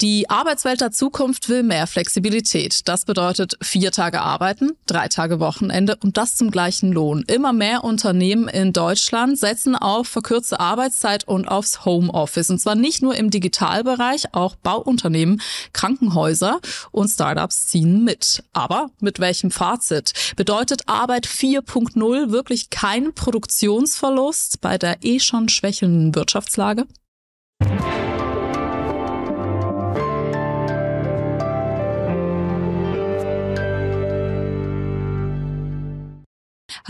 [0.00, 2.88] Die Arbeitswelt der Zukunft will mehr Flexibilität.
[2.88, 7.22] Das bedeutet vier Tage arbeiten, drei Tage Wochenende und das zum gleichen Lohn.
[7.26, 12.48] Immer mehr Unternehmen in Deutschland setzen auf verkürzte Arbeitszeit und aufs Homeoffice.
[12.48, 15.42] Und zwar nicht nur im Digitalbereich, auch Bauunternehmen,
[15.74, 16.60] Krankenhäuser
[16.92, 18.42] und Startups ziehen mit.
[18.54, 20.14] Aber mit welchem Fazit?
[20.34, 26.86] Bedeutet Arbeit 4.0 wirklich keinen Produktionsverlust bei der eh schon schwächelnden Wirtschaftslage?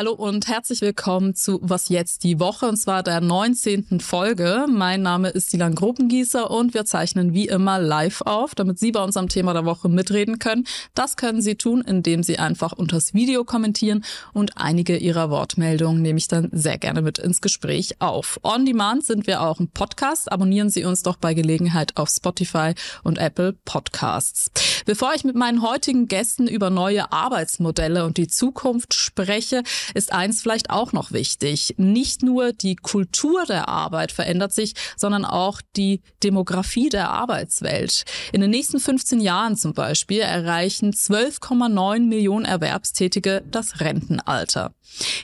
[0.01, 4.01] Hallo und herzlich willkommen zu Was jetzt die Woche und zwar der 19.
[4.01, 4.65] Folge.
[4.67, 9.05] Mein Name ist Dilan Gruppengießer und wir zeichnen wie immer live auf, damit Sie bei
[9.05, 10.67] uns am Thema der Woche mitreden können.
[10.95, 16.17] Das können Sie tun, indem Sie einfach unters Video kommentieren und einige Ihrer Wortmeldungen nehme
[16.17, 18.41] ich dann sehr gerne mit ins Gespräch auf.
[18.43, 20.33] On Demand sind wir auch im Podcast.
[20.33, 22.73] Abonnieren Sie uns doch bei Gelegenheit auf Spotify
[23.03, 24.51] und Apple Podcasts.
[24.87, 29.63] Bevor ich mit meinen heutigen Gästen über neue Arbeitsmodelle und die Zukunft spreche,
[29.95, 31.74] ist eins vielleicht auch noch wichtig.
[31.77, 38.05] Nicht nur die Kultur der Arbeit verändert sich, sondern auch die Demografie der Arbeitswelt.
[38.33, 44.74] In den nächsten 15 Jahren zum Beispiel erreichen 12,9 Millionen Erwerbstätige das Rentenalter.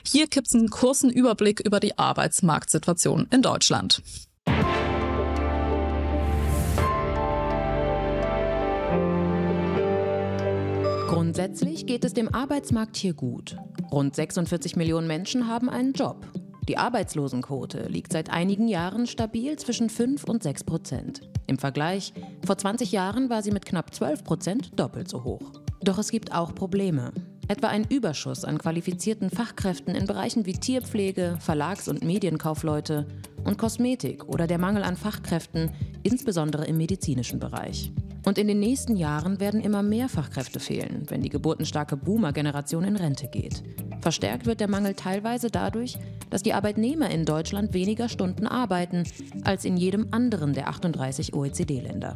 [0.03, 4.01] Hier gibt es einen kurzen Überblick über die Arbeitsmarktsituation in Deutschland.
[11.27, 13.57] Grundsätzlich geht es dem Arbeitsmarkt hier gut.
[13.91, 16.25] Rund 46 Millionen Menschen haben einen Job.
[16.69, 21.29] Die Arbeitslosenquote liegt seit einigen Jahren stabil zwischen 5 und 6 Prozent.
[21.45, 22.13] Im Vergleich,
[22.45, 25.51] vor 20 Jahren war sie mit knapp 12 Prozent doppelt so hoch.
[25.81, 27.11] Doch es gibt auch Probleme.
[27.49, 33.05] Etwa ein Überschuss an qualifizierten Fachkräften in Bereichen wie Tierpflege, Verlags- und Medienkaufleute
[33.43, 35.71] und Kosmetik oder der Mangel an Fachkräften,
[36.03, 37.91] insbesondere im medizinischen Bereich.
[38.25, 42.95] Und in den nächsten Jahren werden immer mehr Fachkräfte fehlen, wenn die geburtenstarke Boomer-Generation in
[42.95, 43.63] Rente geht.
[44.01, 45.97] Verstärkt wird der Mangel teilweise dadurch,
[46.29, 49.03] dass die Arbeitnehmer in Deutschland weniger Stunden arbeiten
[49.43, 52.13] als in jedem anderen der 38 OECD-Länder.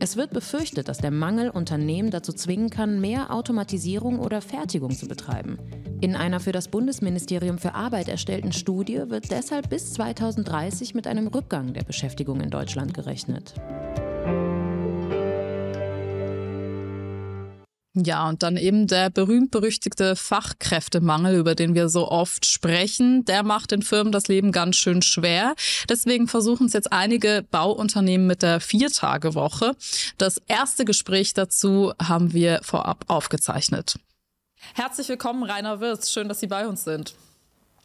[0.00, 5.08] Es wird befürchtet, dass der Mangel Unternehmen dazu zwingen kann, mehr Automatisierung oder Fertigung zu
[5.08, 5.58] betreiben.
[6.00, 11.26] In einer für das Bundesministerium für Arbeit erstellten Studie wird deshalb bis 2030 mit einem
[11.26, 13.54] Rückgang der Beschäftigung in Deutschland gerechnet.
[18.04, 23.70] Ja, und dann eben der berühmt-berüchtigte Fachkräftemangel, über den wir so oft sprechen, der macht
[23.70, 25.54] den Firmen das Leben ganz schön schwer.
[25.88, 29.74] Deswegen versuchen es jetzt einige Bauunternehmen mit der Viertagewoche.
[30.16, 33.98] Das erste Gespräch dazu haben wir vorab aufgezeichnet.
[34.74, 36.10] Herzlich willkommen, Rainer Wirz.
[36.10, 37.14] Schön, dass Sie bei uns sind.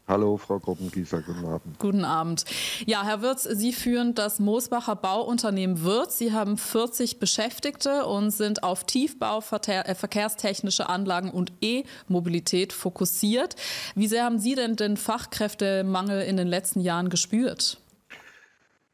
[0.05, 1.79] Hallo, Frau Gruppengießer, guten Abend.
[1.79, 2.43] Guten Abend.
[2.85, 6.17] Ja, Herr Wirz, Sie führen das Moosbacher Bauunternehmen Wirz.
[6.17, 13.55] Sie haben 40 Beschäftigte und sind auf Tiefbau, äh, verkehrstechnische Anlagen und E-Mobilität fokussiert.
[13.95, 17.77] Wie sehr haben Sie denn den Fachkräftemangel in den letzten Jahren gespürt?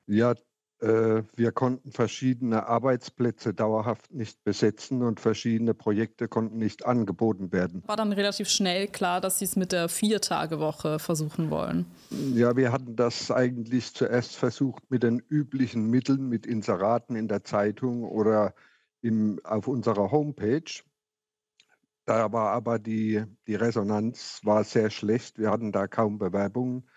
[0.06, 0.36] Ja,
[0.82, 7.84] wir konnten verschiedene Arbeitsplätze dauerhaft nicht besetzen und verschiedene Projekte konnten nicht angeboten werden.
[7.86, 11.86] War dann relativ schnell klar, dass Sie es mit der Viertagewoche versuchen wollen?
[12.34, 17.44] Ja, wir hatten das eigentlich zuerst versucht mit den üblichen Mitteln, mit Inseraten in der
[17.44, 18.54] Zeitung oder
[19.02, 20.82] im, auf unserer Homepage.
[22.06, 25.38] Da war aber die, die Resonanz war sehr schlecht.
[25.38, 26.90] Wir hatten da kaum Bewerbungen.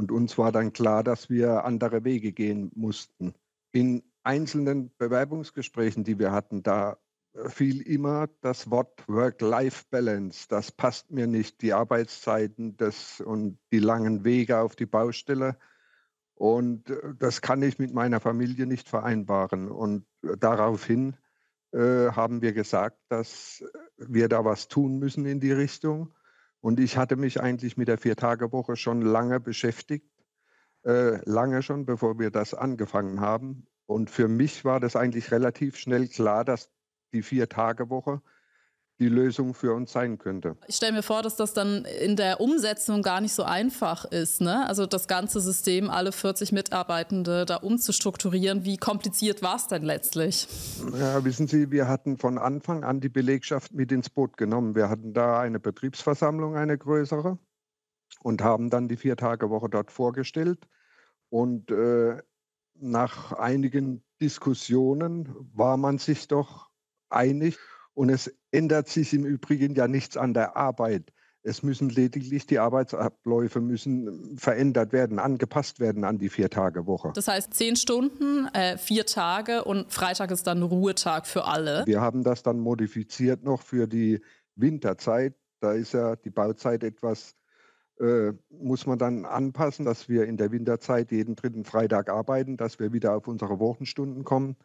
[0.00, 3.34] Und uns war dann klar, dass wir andere Wege gehen mussten.
[3.70, 6.96] In einzelnen Bewerbungsgesprächen, die wir hatten, da
[7.34, 10.46] äh, fiel immer das Wort Work-Life-Balance.
[10.48, 15.58] Das passt mir nicht, die Arbeitszeiten das, und die langen Wege auf die Baustelle.
[16.34, 19.70] Und äh, das kann ich mit meiner Familie nicht vereinbaren.
[19.70, 21.14] Und äh, daraufhin
[21.72, 23.62] äh, haben wir gesagt, dass
[23.98, 26.14] wir da was tun müssen in die Richtung.
[26.60, 30.10] Und ich hatte mich eigentlich mit der Viertagewoche schon lange beschäftigt,
[30.84, 33.66] äh, lange schon, bevor wir das angefangen haben.
[33.86, 36.70] Und für mich war das eigentlich relativ schnell klar, dass
[37.12, 38.22] die Viertagewoche
[39.00, 40.56] die Lösung für uns sein könnte.
[40.66, 44.42] Ich stelle mir vor, dass das dann in der Umsetzung gar nicht so einfach ist.
[44.42, 44.66] Ne?
[44.66, 48.66] Also das ganze System, alle 40 Mitarbeitende da umzustrukturieren.
[48.66, 50.46] Wie kompliziert war es denn letztlich?
[50.98, 54.74] Ja, wissen Sie, wir hatten von Anfang an die Belegschaft mit ins Boot genommen.
[54.74, 57.38] Wir hatten da eine Betriebsversammlung, eine größere,
[58.22, 60.68] und haben dann die Vier-Tage-Woche dort vorgestellt.
[61.30, 62.18] Und äh,
[62.74, 66.68] nach einigen Diskussionen war man sich doch
[67.08, 67.58] einig
[68.00, 71.12] und es ändert sich im Übrigen ja nichts an der Arbeit.
[71.42, 77.12] Es müssen lediglich die Arbeitsabläufe müssen verändert werden, angepasst werden an die Vier-Tage-Woche.
[77.14, 81.82] Das heißt zehn Stunden, äh, vier Tage und Freitag ist dann Ruhetag für alle.
[81.84, 84.22] Wir haben das dann modifiziert noch für die
[84.54, 85.34] Winterzeit.
[85.60, 87.34] Da ist ja die Bauzeit etwas,
[88.00, 92.78] äh, muss man dann anpassen, dass wir in der Winterzeit jeden dritten Freitag arbeiten, dass
[92.78, 94.56] wir wieder auf unsere Wochenstunden kommen.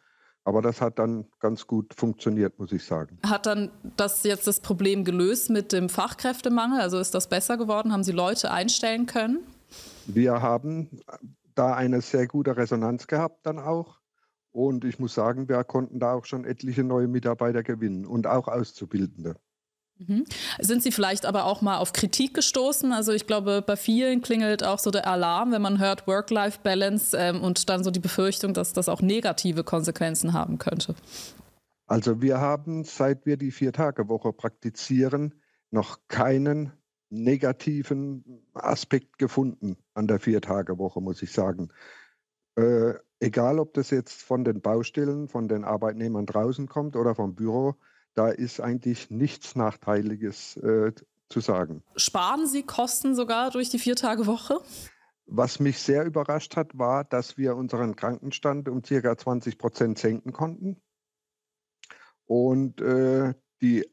[0.46, 3.18] Aber das hat dann ganz gut funktioniert, muss ich sagen.
[3.26, 6.80] Hat dann das jetzt das Problem gelöst mit dem Fachkräftemangel?
[6.80, 7.92] Also ist das besser geworden?
[7.92, 9.40] Haben Sie Leute einstellen können?
[10.06, 11.00] Wir haben
[11.56, 13.98] da eine sehr gute Resonanz gehabt dann auch.
[14.52, 18.46] Und ich muss sagen, wir konnten da auch schon etliche neue Mitarbeiter gewinnen und auch
[18.46, 19.34] Auszubildende.
[19.98, 20.24] Mhm.
[20.60, 22.92] Sind Sie vielleicht aber auch mal auf Kritik gestoßen?
[22.92, 27.42] Also ich glaube, bei vielen klingelt auch so der Alarm, wenn man hört Work-Life-Balance ähm,
[27.42, 30.94] und dann so die Befürchtung, dass das auch negative Konsequenzen haben könnte.
[31.86, 35.34] Also wir haben, seit wir die Vier-Tage-Woche praktizieren,
[35.70, 36.72] noch keinen
[37.08, 41.70] negativen Aspekt gefunden an der Vier-Tage-Woche, muss ich sagen.
[42.56, 47.34] Äh, egal, ob das jetzt von den Baustellen, von den Arbeitnehmern draußen kommt oder vom
[47.34, 47.76] Büro,
[48.16, 50.92] da ist eigentlich nichts Nachteiliges äh,
[51.28, 51.82] zu sagen.
[51.96, 54.60] Sparen Sie Kosten sogar durch die Vier-Tage-Woche?
[55.26, 59.16] Was mich sehr überrascht hat, war, dass wir unseren Krankenstand um ca.
[59.16, 60.80] 20 Prozent senken konnten.
[62.24, 63.86] Und äh, die,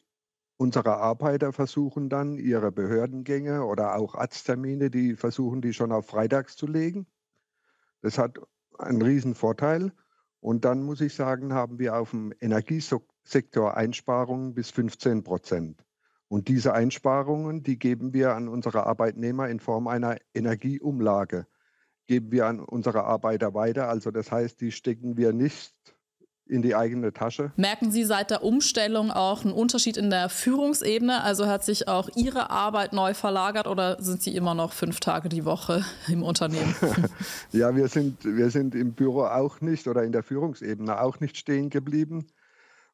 [0.58, 6.56] unsere Arbeiter versuchen dann ihre Behördengänge oder auch Arzttermine, die versuchen die schon auf Freitags
[6.56, 7.08] zu legen.
[8.02, 8.40] Das hat
[8.78, 9.92] einen riesen Vorteil.
[10.40, 13.13] Und dann muss ich sagen, haben wir auf dem Energiesektor
[13.74, 15.84] Einsparungen bis 15 Prozent.
[16.28, 21.46] Und diese Einsparungen, die geben wir an unsere Arbeitnehmer in Form einer Energieumlage,
[22.08, 23.88] geben wir an unsere Arbeiter weiter.
[23.88, 25.76] Also das heißt, die stecken wir nicht
[26.46, 27.54] in die eigene Tasche.
[27.56, 31.22] Merken Sie seit der Umstellung auch einen Unterschied in der Führungsebene?
[31.24, 35.30] Also hat sich auch Ihre Arbeit neu verlagert oder sind Sie immer noch fünf Tage
[35.30, 36.76] die Woche im Unternehmen?
[37.52, 41.38] ja, wir sind, wir sind im Büro auch nicht oder in der Führungsebene auch nicht
[41.38, 42.28] stehen geblieben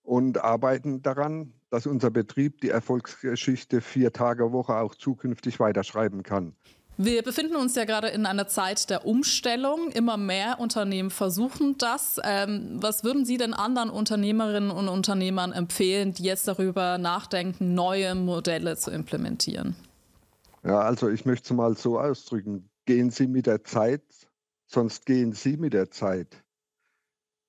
[0.09, 6.55] und arbeiten daran, dass unser Betrieb die Erfolgsgeschichte vier Tage Woche auch zukünftig weiterschreiben kann.
[6.97, 9.91] Wir befinden uns ja gerade in einer Zeit der Umstellung.
[9.91, 12.19] Immer mehr Unternehmen versuchen das.
[12.23, 18.15] Ähm, was würden Sie denn anderen Unternehmerinnen und Unternehmern empfehlen, die jetzt darüber nachdenken, neue
[18.15, 19.75] Modelle zu implementieren?
[20.63, 22.67] Ja, also ich möchte es mal so ausdrücken.
[22.85, 24.01] Gehen Sie mit der Zeit,
[24.65, 26.43] sonst gehen Sie mit der Zeit.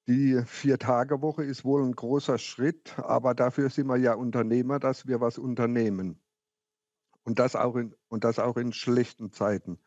[0.08, 5.20] Die Vier-Tage-Woche ist wohl ein großer Schritt, aber dafür sind wir ja Unternehmer, dass wir
[5.20, 6.20] was unternehmen.
[7.22, 9.78] Und das auch in, und das auch in schlechten Zeiten.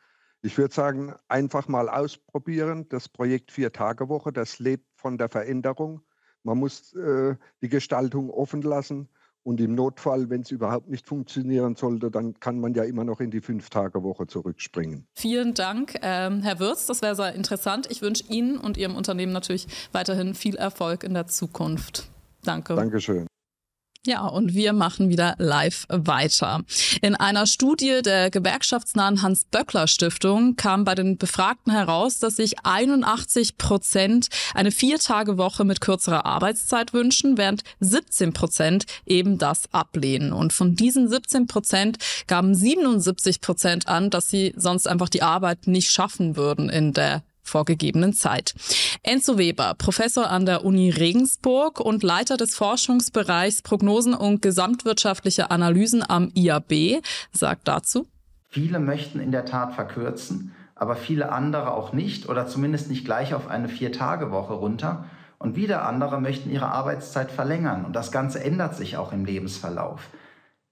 [0.41, 2.87] Ich würde sagen, einfach mal ausprobieren.
[2.89, 6.01] Das Projekt Vier-Tage-Woche, das lebt von der Veränderung.
[6.43, 9.09] Man muss äh, die Gestaltung offen lassen.
[9.43, 13.19] Und im Notfall, wenn es überhaupt nicht funktionieren sollte, dann kann man ja immer noch
[13.19, 15.05] in die Fünf-Tage-Woche zurückspringen.
[15.13, 16.85] Vielen Dank, ähm, Herr Würz.
[16.85, 17.87] Das wäre sehr interessant.
[17.89, 22.09] Ich wünsche Ihnen und Ihrem Unternehmen natürlich weiterhin viel Erfolg in der Zukunft.
[22.43, 22.75] Danke.
[22.75, 23.27] Dankeschön.
[24.05, 26.65] Ja, und wir machen wieder live weiter.
[27.01, 34.27] In einer Studie der gewerkschaftsnahen Hans-Böckler-Stiftung kam bei den Befragten heraus, dass sich 81 Prozent
[34.53, 40.33] eine Viertagewoche mit kürzerer Arbeitszeit wünschen, während 17 Prozent eben das ablehnen.
[40.33, 41.97] Und von diesen 17 Prozent
[42.27, 47.23] gaben 77 Prozent an, dass sie sonst einfach die Arbeit nicht schaffen würden in der
[47.43, 48.55] vorgegebenen Zeit.
[49.03, 56.03] Enzo Weber, Professor an der Uni Regensburg und Leiter des Forschungsbereichs Prognosen und gesamtwirtschaftliche Analysen
[56.07, 58.07] am IAB, sagt dazu.
[58.49, 63.33] Viele möchten in der Tat verkürzen, aber viele andere auch nicht oder zumindest nicht gleich
[63.33, 65.05] auf eine Vier-Tage-Woche runter.
[65.39, 67.83] Und wieder andere möchten ihre Arbeitszeit verlängern.
[67.83, 70.07] Und das Ganze ändert sich auch im Lebensverlauf.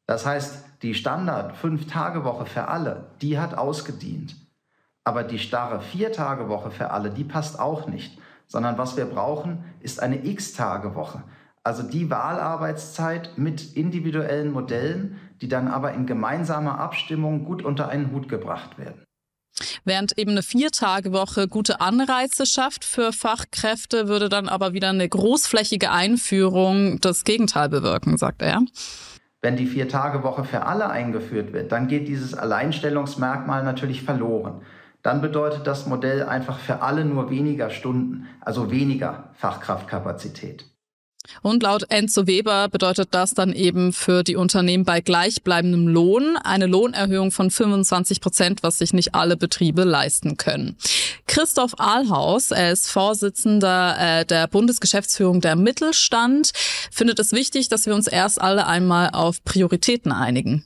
[0.05, 4.35] Das heißt, die Standard-Fünf-Tage-Woche für alle, die hat ausgedient.
[5.03, 8.17] Aber die starre Vier-Tage-Woche für alle, die passt auch nicht,
[8.47, 11.23] sondern was wir brauchen, ist eine X-Tage-Woche.
[11.63, 18.11] Also die Wahlarbeitszeit mit individuellen Modellen, die dann aber in gemeinsamer Abstimmung gut unter einen
[18.11, 19.03] Hut gebracht werden.
[19.83, 25.91] Während eben eine Viertagewoche gute Anreize schafft für Fachkräfte, würde dann aber wieder eine großflächige
[25.91, 28.61] Einführung das Gegenteil bewirken, sagt er.
[29.41, 34.61] Wenn die Vier-Tage-Woche für alle eingeführt wird, dann geht dieses Alleinstellungsmerkmal natürlich verloren
[35.03, 40.65] dann bedeutet das Modell einfach für alle nur weniger Stunden, also weniger Fachkraftkapazität.
[41.41, 46.65] Und laut Enzo Weber bedeutet das dann eben für die Unternehmen bei gleichbleibendem Lohn eine
[46.65, 50.77] Lohnerhöhung von 25 Prozent, was sich nicht alle Betriebe leisten können.
[51.27, 56.51] Christoph Ahlhaus, er ist Vorsitzender äh, der Bundesgeschäftsführung der Mittelstand,
[56.91, 60.65] findet es wichtig, dass wir uns erst alle einmal auf Prioritäten einigen.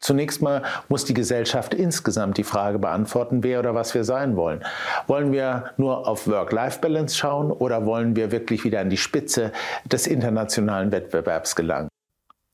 [0.00, 4.62] Zunächst mal muss die Gesellschaft insgesamt die Frage beantworten, wer oder was wir sein wollen.
[5.06, 9.52] Wollen wir nur auf Work-Life-Balance schauen oder wollen wir wirklich wieder an die Spitze
[9.84, 11.88] des internationalen Wettbewerbs gelangen?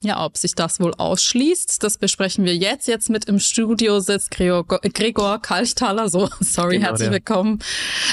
[0.04, 2.88] Ja, ob sich das wohl ausschließt, das besprechen wir jetzt.
[2.88, 6.08] Jetzt mit im Studio sitzt Gregor, Gregor Kalchthaler.
[6.08, 7.18] So, sorry, genau, herzlich der.
[7.18, 7.60] willkommen.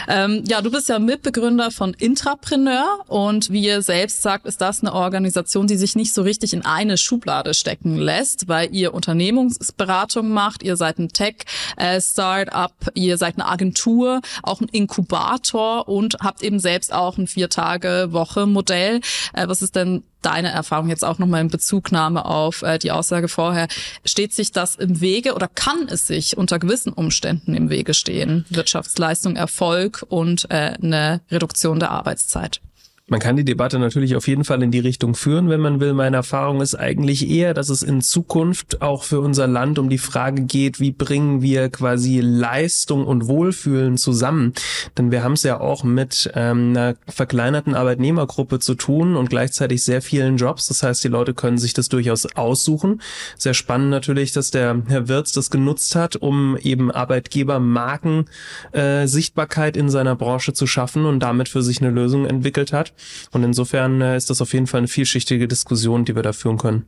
[0.08, 4.82] Ähm, ja, du bist ja Mitbegründer von Intrapreneur und wie ihr selbst sagt, ist das
[4.82, 10.30] eine Organisation, die sich nicht so richtig in eine Schublade stecken lässt, weil ihr Unternehmensberatung
[10.30, 16.44] macht, ihr seid ein Tech-Startup, äh, ihr seid eine Agentur, auch ein Inkubator und habt
[16.44, 19.02] eben selbst auch ein Vier-Tage-Woche-Modell.
[19.34, 23.28] Äh, was ist denn deine Erfahrung jetzt auch nochmal in Bezugnahme auf äh, die Aussage
[23.28, 23.68] vorher,
[24.06, 28.46] steht sich das im Wege oder kann es sich unter gewissen Umständen im Wege stehen?
[28.50, 32.62] Wirtschaftsleistung, Erfolg und äh, eine Reduktion der Arbeitszeit.
[33.10, 35.94] Man kann die Debatte natürlich auf jeden Fall in die Richtung führen, wenn man will.
[35.94, 39.98] Meine Erfahrung ist eigentlich eher, dass es in Zukunft auch für unser Land um die
[39.98, 44.54] Frage geht, wie bringen wir quasi Leistung und Wohlfühlen zusammen.
[44.98, 49.84] Denn wir haben es ja auch mit ähm, einer verkleinerten Arbeitnehmergruppe zu tun und gleichzeitig
[49.84, 50.68] sehr vielen Jobs.
[50.68, 53.02] Das heißt, die Leute können sich das durchaus aussuchen.
[53.38, 58.26] Sehr spannend natürlich, dass der Herr Wirz das genutzt hat, um eben Arbeitgebermarken
[58.72, 62.94] äh, Sichtbarkeit in seiner Branche zu schaffen und damit für sich eine Lösung entwickelt hat.
[63.32, 66.58] Und insofern äh, ist das auf jeden Fall eine vielschichtige Diskussion, die wir da führen
[66.58, 66.86] können.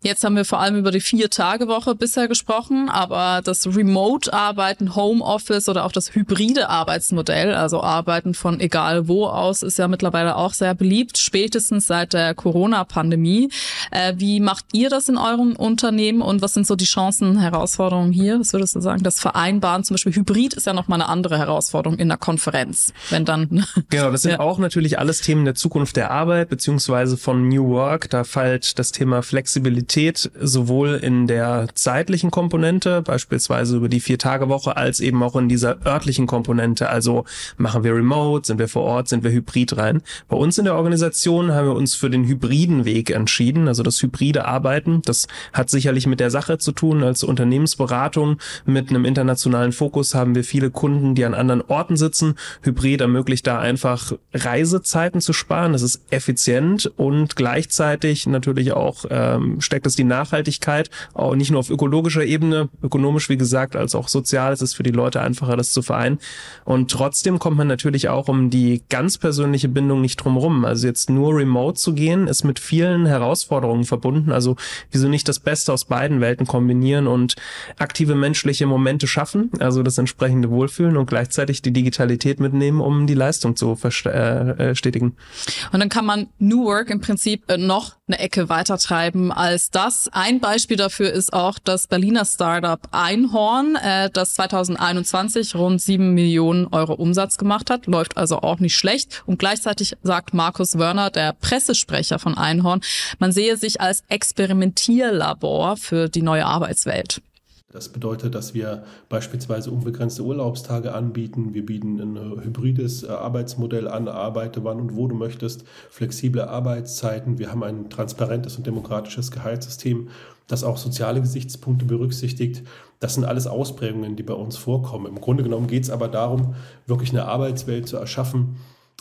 [0.00, 5.84] Jetzt haben wir vor allem über die Vier-Tage-Woche bisher gesprochen, aber das Remote-Arbeiten, Homeoffice oder
[5.84, 10.76] auch das hybride Arbeitsmodell, also Arbeiten von egal wo aus, ist ja mittlerweile auch sehr
[10.76, 13.50] beliebt, spätestens seit der Corona-Pandemie.
[13.90, 18.12] Äh, wie macht ihr das in eurem Unternehmen und was sind so die Chancen, Herausforderungen
[18.12, 18.38] hier?
[18.38, 19.02] Was würdest du sagen?
[19.02, 23.24] Das Vereinbaren, zum Beispiel Hybrid, ist ja nochmal eine andere Herausforderung in der Konferenz, wenn
[23.24, 23.64] dann.
[23.90, 24.40] Genau, das sind ja.
[24.40, 28.10] auch natürlich alles Themen der Zukunft der Arbeit beziehungsweise von New Work.
[28.10, 34.76] Da fällt das Thema Flexibilität Flexibilität sowohl in der zeitlichen Komponente, beispielsweise über die Vier-Tage-Woche,
[34.76, 36.88] als eben auch in dieser örtlichen Komponente.
[36.88, 37.24] Also
[37.56, 40.02] machen wir remote, sind wir vor Ort, sind wir hybrid rein.
[40.28, 44.02] Bei uns in der Organisation haben wir uns für den hybriden Weg entschieden, also das
[44.02, 45.00] hybride Arbeiten.
[45.04, 47.02] Das hat sicherlich mit der Sache zu tun.
[47.02, 52.34] Als Unternehmensberatung mit einem internationalen Fokus haben wir viele Kunden, die an anderen Orten sitzen.
[52.62, 55.72] Hybrid ermöglicht da einfach Reisezeiten zu sparen.
[55.72, 61.70] Das ist effizient und gleichzeitig natürlich auch ähm, es die Nachhaltigkeit, auch nicht nur auf
[61.70, 64.52] ökologischer Ebene, ökonomisch wie gesagt, als auch sozial.
[64.52, 66.18] Es ist für die Leute einfacher, das zu vereinen.
[66.64, 70.64] Und trotzdem kommt man natürlich auch um die ganz persönliche Bindung nicht drumherum.
[70.64, 74.32] Also jetzt nur remote zu gehen, ist mit vielen Herausforderungen verbunden.
[74.32, 74.56] Also
[74.90, 77.36] wieso nicht das Beste aus beiden Welten kombinieren und
[77.78, 83.14] aktive menschliche Momente schaffen, also das entsprechende Wohlfühlen und gleichzeitig die Digitalität mitnehmen, um die
[83.14, 85.08] Leistung zu verstetigen.
[85.08, 89.32] Äh, und dann kann man New Work im Prinzip äh, noch eine Ecke weiter treiben
[89.32, 90.08] als das.
[90.12, 96.66] Ein Beispiel dafür ist auch das Berliner Startup Einhorn, äh, das 2021 rund sieben Millionen
[96.68, 99.22] Euro Umsatz gemacht hat, läuft also auch nicht schlecht.
[99.26, 102.80] Und gleichzeitig sagt Markus Wörner, der Pressesprecher von Einhorn,
[103.18, 107.22] man sehe sich als Experimentierlabor für die neue Arbeitswelt.
[107.70, 111.52] Das bedeutet, dass wir beispielsweise unbegrenzte Urlaubstage anbieten.
[111.52, 117.38] Wir bieten ein hybrides äh, Arbeitsmodell an, arbeite wann und wo du möchtest, flexible Arbeitszeiten.
[117.38, 120.08] Wir haben ein transparentes und demokratisches Gehaltssystem,
[120.46, 122.62] das auch soziale Gesichtspunkte berücksichtigt.
[123.00, 125.04] Das sind alles Ausprägungen, die bei uns vorkommen.
[125.04, 126.54] Im Grunde genommen geht es aber darum,
[126.86, 128.56] wirklich eine Arbeitswelt zu erschaffen,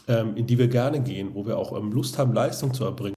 [0.09, 3.16] ähm, in die wir gerne gehen, wo wir auch ähm, Lust haben, Leistung zu erbringen.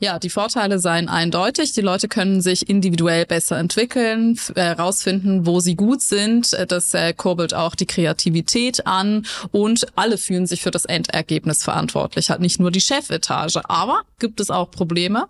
[0.00, 1.72] Ja, die Vorteile seien eindeutig.
[1.72, 6.52] Die Leute können sich individuell besser entwickeln, herausfinden, äh, wo sie gut sind.
[6.52, 11.62] Äh, das äh, kurbelt auch die Kreativität an und alle fühlen sich für das Endergebnis
[11.62, 12.30] verantwortlich.
[12.30, 13.60] Hat nicht nur die Chefetage.
[13.64, 15.26] Aber gibt es auch Probleme?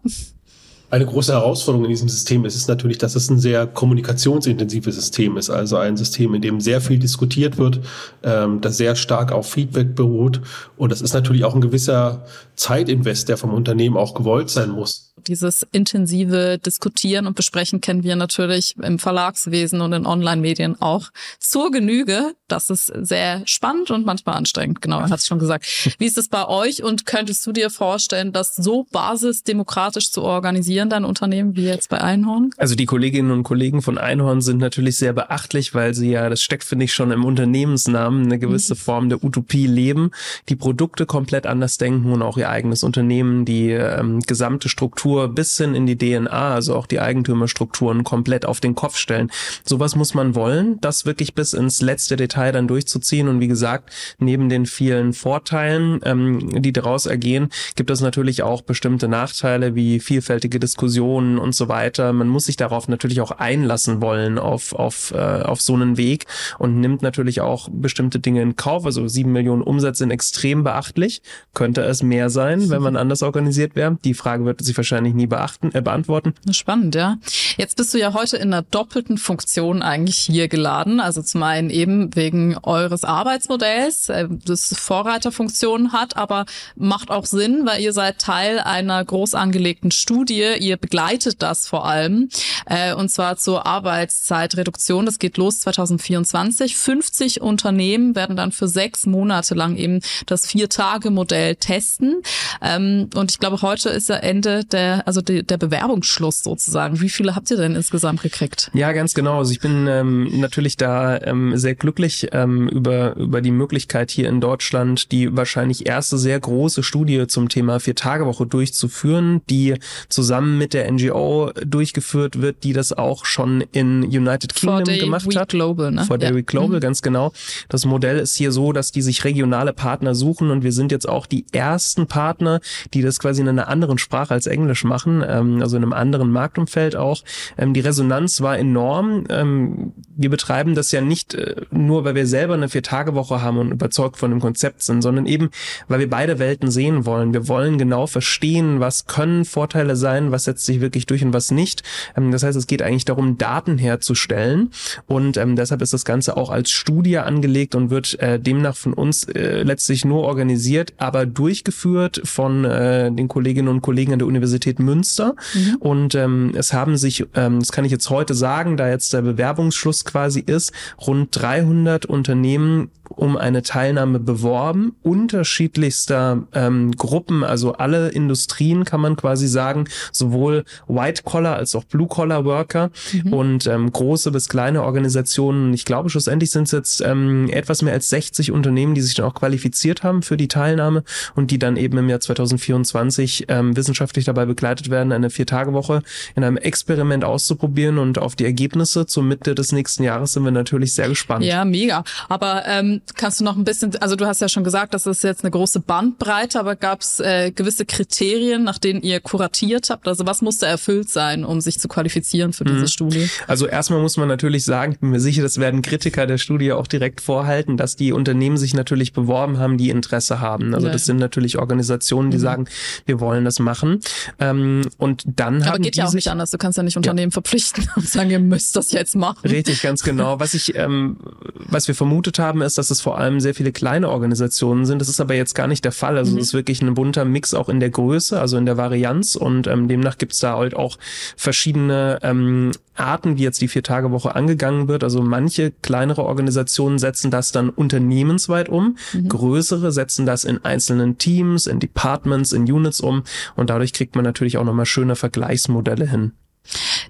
[0.90, 5.36] Eine große Herausforderung in diesem System ist es natürlich, dass es ein sehr kommunikationsintensives System
[5.36, 5.50] ist.
[5.50, 7.80] Also ein System, in dem sehr viel diskutiert wird,
[8.22, 10.40] ähm, das sehr stark auf Feedback beruht.
[10.76, 12.24] Und das ist natürlich auch ein gewisser
[12.54, 15.13] Zeitinvest, der vom Unternehmen auch gewollt sein muss.
[15.26, 21.70] Dieses intensive Diskutieren und Besprechen kennen wir natürlich im Verlagswesen und in Online-Medien auch zur
[21.70, 22.34] Genüge.
[22.48, 24.82] Das ist sehr spannend und manchmal anstrengend.
[24.82, 25.66] Genau, er hat es schon gesagt.
[25.98, 30.90] Wie ist es bei euch und könntest du dir vorstellen, das so basisdemokratisch zu organisieren,
[30.90, 32.50] dein Unternehmen, wie jetzt bei Einhorn?
[32.56, 36.42] Also die Kolleginnen und Kollegen von Einhorn sind natürlich sehr beachtlich, weil sie ja, das
[36.42, 38.78] steckt finde ich schon im Unternehmensnamen, eine gewisse mhm.
[38.78, 40.10] Form der Utopie leben,
[40.48, 45.28] die Produkte komplett anders denken und auch ihr eigenes Unternehmen, die ähm, gesamte Struktur Struktur
[45.28, 49.30] bis hin in die DNA, also auch die Eigentümerstrukturen komplett auf den Kopf stellen.
[49.64, 53.28] Sowas muss man wollen, das wirklich bis ins letzte Detail dann durchzuziehen.
[53.28, 58.62] Und wie gesagt, neben den vielen Vorteilen, ähm, die daraus ergehen, gibt es natürlich auch
[58.62, 62.12] bestimmte Nachteile wie vielfältige Diskussionen und so weiter.
[62.12, 66.26] Man muss sich darauf natürlich auch einlassen wollen auf, auf, äh, auf so einen Weg
[66.58, 68.84] und nimmt natürlich auch bestimmte Dinge in Kauf.
[68.84, 71.22] Also sieben Millionen Umsatz sind extrem beachtlich.
[71.52, 73.96] Könnte es mehr sein, wenn man anders organisiert wäre?
[74.04, 76.34] Die Frage wird sich wahrscheinlich nie beachten, äh, beantworten.
[76.50, 77.18] Spannend, ja.
[77.56, 81.00] Jetzt bist du ja heute in einer doppelten Funktion eigentlich hier geladen.
[81.00, 86.46] Also zum einen eben wegen eures Arbeitsmodells, äh, das Vorreiterfunktion hat, aber
[86.76, 90.54] macht auch Sinn, weil ihr seid Teil einer groß angelegten Studie.
[90.58, 92.28] Ihr begleitet das vor allem,
[92.66, 95.06] äh, und zwar zur Arbeitszeitreduktion.
[95.06, 96.76] Das geht los 2024.
[96.76, 102.22] 50 Unternehmen werden dann für sechs Monate lang eben das Vier-Tage-Modell testen.
[102.62, 107.00] Ähm, und ich glaube, heute ist ja Ende der, also der, der Bewerbungsschluss sozusagen.
[107.00, 108.70] Wie viele habt ihr denn insgesamt gekriegt?
[108.74, 109.38] Ja, ganz genau.
[109.38, 114.28] Also ich bin ähm, natürlich da ähm, sehr glücklich ähm, über, über die Möglichkeit hier
[114.28, 119.74] in Deutschland, die wahrscheinlich erste sehr große Studie zum Thema Vier-Tage-Woche durchzuführen, die
[120.08, 125.36] zusammen mit der NGO durchgeführt wird, die das auch schon in United Kingdom gemacht Week
[125.36, 125.48] hat.
[125.50, 126.04] Global, ne?
[126.04, 126.30] For Ja.
[126.30, 126.80] Global, Mhm.
[126.80, 127.32] ganz genau.
[127.68, 131.08] Das Modell ist hier so, dass die sich regionale Partner suchen und wir sind jetzt
[131.08, 132.60] auch die ersten Partner,
[132.92, 136.32] die das quasi in einer anderen Sprache als Englisch machen, ähm, also in einem anderen
[136.32, 137.22] Marktumfeld auch.
[137.56, 139.24] Ähm, die Resonanz war enorm.
[139.28, 143.70] Ähm, wir betreiben das ja nicht äh, nur, weil wir selber eine Vier-Tage-Woche haben und
[143.70, 145.50] überzeugt von dem Konzept sind, sondern eben,
[145.88, 147.32] weil wir beide Welten sehen wollen.
[147.32, 151.50] Wir wollen genau verstehen, was können Vorteile sein, was setzt sich wirklich durch und was
[151.50, 151.82] nicht.
[152.16, 154.70] Ähm, das heißt, es geht eigentlich darum, Daten herzustellen
[155.06, 158.92] und ähm, deshalb ist das Ganze auch als Studie angelegt und wird äh, demnach von
[158.92, 164.28] uns äh, letztlich nur organisiert, aber durchgeführt von äh, den Kolleginnen und Kollegen an der
[164.28, 165.34] Universität Münster.
[165.78, 169.22] Und ähm, es haben sich, ähm, das kann ich jetzt heute sagen, da jetzt der
[169.22, 170.72] Bewerbungsschluss quasi ist,
[171.06, 179.16] rund 300 Unternehmen um eine Teilnahme beworben, unterschiedlichster ähm, Gruppen, also alle Industrien kann man
[179.16, 182.90] quasi sagen, sowohl White-Collar als auch Blue-Collar-Worker
[183.30, 185.72] und ähm, große bis kleine Organisationen.
[185.74, 189.26] Ich glaube, schlussendlich sind es jetzt ähm, etwas mehr als 60 Unternehmen, die sich dann
[189.26, 191.04] auch qualifiziert haben für die Teilnahme
[191.34, 196.02] und die dann eben im Jahr 2024 ähm, wissenschaftlich dabei begleitet werden, eine Vier-Tage-Woche
[196.34, 200.50] in einem Experiment auszuprobieren und auf die Ergebnisse zur Mitte des nächsten Jahres sind wir
[200.50, 201.44] natürlich sehr gespannt.
[201.44, 202.04] Ja, mega.
[202.28, 205.22] Aber ähm, kannst du noch ein bisschen, also du hast ja schon gesagt, das ist
[205.24, 210.08] jetzt eine große Bandbreite, aber gab es äh, gewisse Kriterien, nach denen ihr kuratiert habt?
[210.08, 213.28] Also was musste erfüllt sein, um sich zu qualifizieren für diese Studie?
[213.46, 216.72] Also erstmal muss man natürlich sagen, ich bin mir sicher, das werden Kritiker der Studie
[216.72, 220.74] auch direkt vorhalten, dass die Unternehmen sich natürlich beworben haben, die Interesse haben.
[220.74, 221.06] Also Ja, das ja.
[221.06, 222.66] sind natürlich Organisationen, die sagen,
[223.06, 224.00] wir wollen das machen.
[224.38, 226.50] Ähm, und dann Aber haben geht die ja auch nicht anders.
[226.50, 229.48] Du kannst ja nicht Unternehmen verpflichten und sagen, ihr müsst das jetzt machen.
[229.48, 230.40] Richtig, ganz genau.
[230.40, 231.18] Was ich, ähm,
[231.54, 235.00] was wir vermutet haben, ist, dass es vor allem sehr viele kleine Organisationen sind.
[235.00, 236.18] Das ist aber jetzt gar nicht der Fall.
[236.18, 239.34] Also es ist wirklich ein bunter Mix auch in der Größe, also in der Varianz
[239.36, 240.98] und ähm, demnach gibt es da halt auch
[241.36, 245.04] verschiedene ähm, Arten, wie jetzt die Vier-Tage-Woche angegangen wird.
[245.04, 248.96] Also manche kleinere Organisationen setzen das dann unternehmensweit um,
[249.28, 253.24] größere setzen das in einzelnen Teams, in Departments, in Units um
[253.56, 256.32] und dadurch kriegt man natürlich auch nochmal schöne Vergleichsmodelle hin.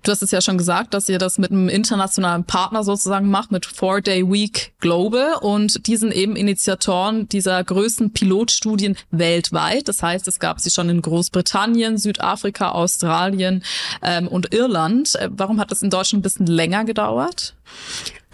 [0.03, 3.53] Du hast es ja schon gesagt, dass ihr das mit einem internationalen Partner sozusagen macht,
[3.53, 5.35] mit Four Day Week Global.
[5.41, 9.89] Und die sind eben Initiatoren dieser größten Pilotstudien weltweit.
[9.89, 13.63] Das heißt, es gab sie schon in Großbritannien, Südafrika, Australien
[14.03, 15.15] ähm, und Irland.
[15.17, 17.55] Äh, Warum hat das in Deutschland ein bisschen länger gedauert?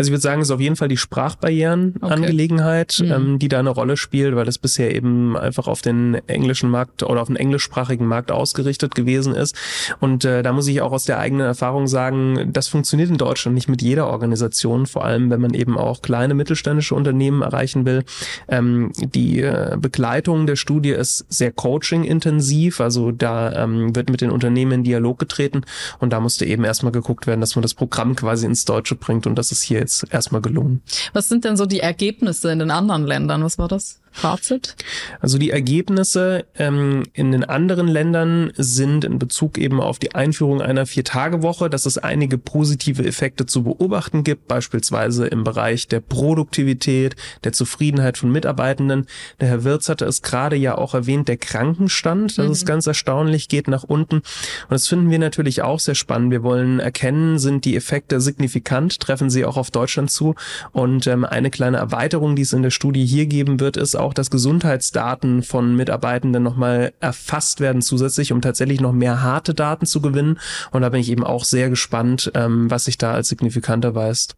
[0.00, 3.12] Also ich würde sagen, es ist auf jeden Fall die Sprachbarrieren-Angelegenheit, Okay.
[3.12, 7.02] ähm, die da eine Rolle spielt, weil das bisher eben einfach auf den englischen Markt
[7.02, 9.54] oder auf den englischsprachigen Markt ausgerichtet gewesen ist.
[10.00, 13.54] Und äh, da muss ich auch aus der eigenen Erfahrung sagen, das funktioniert in Deutschland
[13.54, 18.02] nicht mit jeder Organisation, vor allem wenn man eben auch kleine mittelständische Unternehmen erreichen will.
[18.48, 24.30] Ähm, die äh, Begleitung der Studie ist sehr coaching-intensiv, also da ähm, wird mit den
[24.30, 25.60] Unternehmen in Dialog getreten
[25.98, 29.26] und da musste eben erstmal geguckt werden, dass man das Programm quasi ins Deutsche bringt
[29.26, 30.82] und das ist hier jetzt erstmal gelungen.
[31.12, 33.44] Was sind denn so die Ergebnisse in den anderen Ländern?
[33.44, 34.76] Was war das Fazit?
[35.20, 40.60] Also die Ergebnisse ähm, in den anderen Ländern sind in Bezug eben auf die Einführung
[40.60, 47.16] einer Vier-Tage-Woche, dass es einige positive Effekte zu beobachten gibt, beispielsweise im Bereich der Produktivität,
[47.44, 49.06] der Zufriedenheit von Mitarbeitenden.
[49.40, 53.48] Der Herr Wirz hatte es gerade ja auch erwähnt, der Krankenstand, das ist ganz erstaunlich,
[53.48, 54.16] geht nach unten.
[54.16, 54.24] Und
[54.70, 56.32] das finden wir natürlich auch sehr spannend.
[56.32, 60.34] Wir wollen erkennen, sind die Effekte signifikant, treffen sie auch auf Deutschland zu.
[60.72, 64.14] Und ähm, eine kleine Erweiterung, die es in der Studie hier geben wird, ist auch,
[64.14, 70.00] dass Gesundheitsdaten von Mitarbeitenden nochmal erfasst werden zusätzlich, um tatsächlich noch mehr harte Daten zu
[70.00, 70.38] gewinnen.
[70.70, 74.36] Und da bin ich eben auch sehr gespannt, ähm, was sich da als signifikant erweist.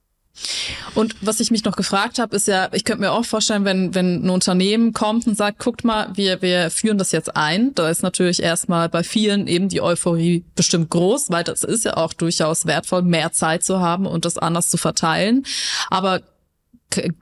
[0.95, 3.95] Und was ich mich noch gefragt habe, ist ja, ich könnte mir auch vorstellen, wenn,
[3.95, 7.89] wenn ein Unternehmen kommt und sagt, guckt mal, wir, wir führen das jetzt ein, da
[7.89, 12.13] ist natürlich erstmal bei vielen eben die Euphorie bestimmt groß, weil das ist ja auch
[12.15, 15.45] durchaus wertvoll, mehr Zeit zu haben und das anders zu verteilen.
[15.91, 16.23] Aber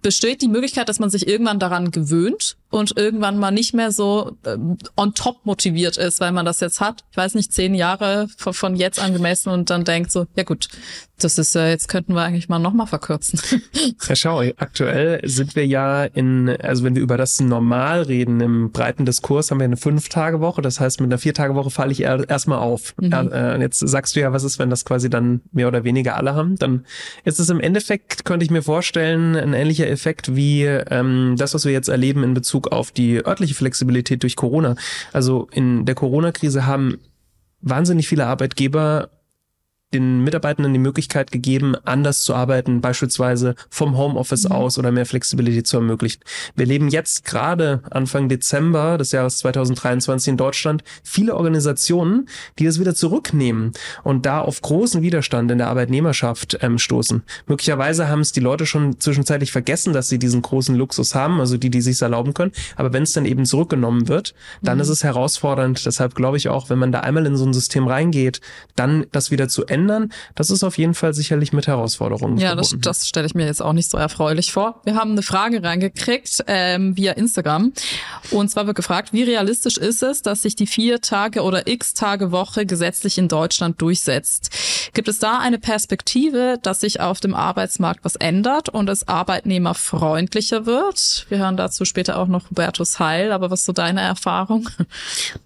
[0.02, 4.36] besteht die Möglichkeit, dass man sich irgendwann daran gewöhnt und irgendwann mal nicht mehr so
[4.44, 4.56] äh,
[4.96, 7.04] on top motiviert ist, weil man das jetzt hat.
[7.10, 10.68] Ich weiß nicht, zehn Jahre von, von jetzt angemessen und dann denkt so, ja gut,
[11.24, 13.40] das ist äh, jetzt könnten wir eigentlich mal nochmal verkürzen.
[14.08, 18.72] Ja, schau, aktuell sind wir ja in, also wenn wir über das Normal reden im
[18.72, 20.62] breiten Diskurs, haben wir eine Fünf-Tage-Woche.
[20.62, 22.94] Das heißt, mit einer Vier-Tage-Woche falle ich erstmal auf.
[23.00, 23.12] Mhm.
[23.12, 26.34] Äh, jetzt sagst du ja, was ist, wenn das quasi dann mehr oder weniger alle
[26.34, 26.56] haben?
[26.56, 26.84] Dann
[27.24, 31.64] ist es im Endeffekt, könnte ich mir vorstellen, ein ähnlicher Effekt wie ähm, das, was
[31.64, 34.76] wir jetzt erleben in Bezug auf die örtliche Flexibilität durch Corona.
[35.12, 36.98] Also in der Corona-Krise haben
[37.60, 39.10] wahnsinnig viele Arbeitgeber
[39.92, 44.52] den Mitarbeitenden die Möglichkeit gegeben, anders zu arbeiten, beispielsweise vom Homeoffice mhm.
[44.52, 46.20] aus oder mehr Flexibilität zu ermöglichen.
[46.54, 52.78] Wir leben jetzt gerade Anfang Dezember des Jahres 2023 in Deutschland viele Organisationen, die das
[52.78, 53.72] wieder zurücknehmen
[54.04, 57.24] und da auf großen Widerstand in der Arbeitnehmerschaft ähm, stoßen.
[57.46, 61.56] Möglicherweise haben es die Leute schon zwischenzeitlich vergessen, dass sie diesen großen Luxus haben, also
[61.56, 62.52] die, die sich erlauben können.
[62.76, 64.82] Aber wenn es dann eben zurückgenommen wird, dann mhm.
[64.82, 65.84] ist es herausfordernd.
[65.84, 68.40] Deshalb glaube ich auch, wenn man da einmal in so ein System reingeht,
[68.76, 70.12] dann das wieder zu ändern ändern.
[70.34, 72.80] Das ist auf jeden Fall sicherlich mit Herausforderungen ja, verbunden.
[72.82, 74.80] Das, das stelle ich mir jetzt auch nicht so erfreulich vor.
[74.84, 77.72] Wir haben eine Frage reingekriegt ähm, via Instagram.
[78.30, 81.94] Und zwar wird gefragt, wie realistisch ist es, dass sich die vier Tage oder x
[81.94, 84.50] Tage Woche gesetzlich in Deutschland durchsetzt?
[84.92, 90.66] Gibt es da eine Perspektive, dass sich auf dem Arbeitsmarkt was ändert und es arbeitnehmerfreundlicher
[90.66, 91.26] wird?
[91.28, 94.68] Wir hören dazu später auch noch Hubertus Heil, aber was ist so deine Erfahrung?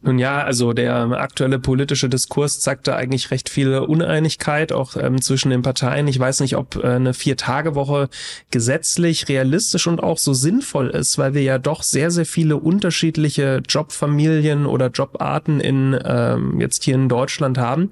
[0.03, 4.97] Nun ja, also der aktuelle politische Diskurs zeigt da eigentlich recht viele Uneinigkeiten Uneinigkeit auch
[4.97, 6.09] ähm, zwischen den Parteien.
[6.09, 8.09] Ich weiß nicht, ob äh, eine Vier-Tage-Woche
[8.51, 13.61] gesetzlich realistisch und auch so sinnvoll ist, weil wir ja doch sehr, sehr viele unterschiedliche
[13.69, 17.91] Jobfamilien oder Jobarten in ähm, jetzt hier in Deutschland haben.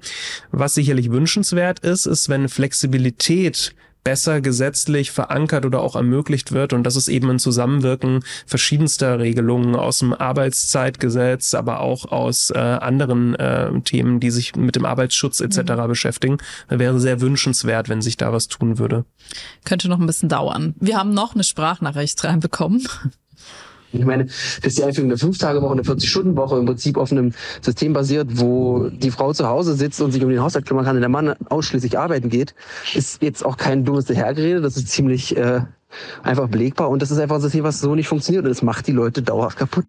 [0.51, 6.73] Was sicherlich wünschenswert ist, ist, wenn Flexibilität besser gesetzlich verankert oder auch ermöglicht wird.
[6.73, 12.57] Und das ist eben ein Zusammenwirken verschiedenster Regelungen aus dem Arbeitszeitgesetz, aber auch aus äh,
[12.57, 15.57] anderen äh, Themen, die sich mit dem Arbeitsschutz etc.
[15.57, 15.87] Mhm.
[15.87, 16.37] beschäftigen.
[16.69, 19.05] Wäre sehr wünschenswert, wenn sich da was tun würde.
[19.65, 20.75] Könnte noch ein bisschen dauern.
[20.79, 22.87] Wir haben noch eine Sprachnachricht reinbekommen.
[23.93, 24.27] Ich meine,
[24.61, 29.11] dass die Einführung der Fünf-Tage-Woche, eine 40-Stunden-Woche im Prinzip auf einem System basiert, wo die
[29.11, 31.97] Frau zu Hause sitzt und sich um den Haushalt kümmern kann und der Mann ausschließlich
[31.97, 32.55] arbeiten geht,
[32.93, 34.61] ist jetzt auch kein dummes Dahergerede.
[34.61, 35.61] Das ist ziemlich äh,
[36.23, 36.89] einfach belegbar.
[36.89, 38.45] Und das ist einfach ein System, was so nicht funktioniert.
[38.45, 39.85] Und es macht die Leute dauerhaft kaputt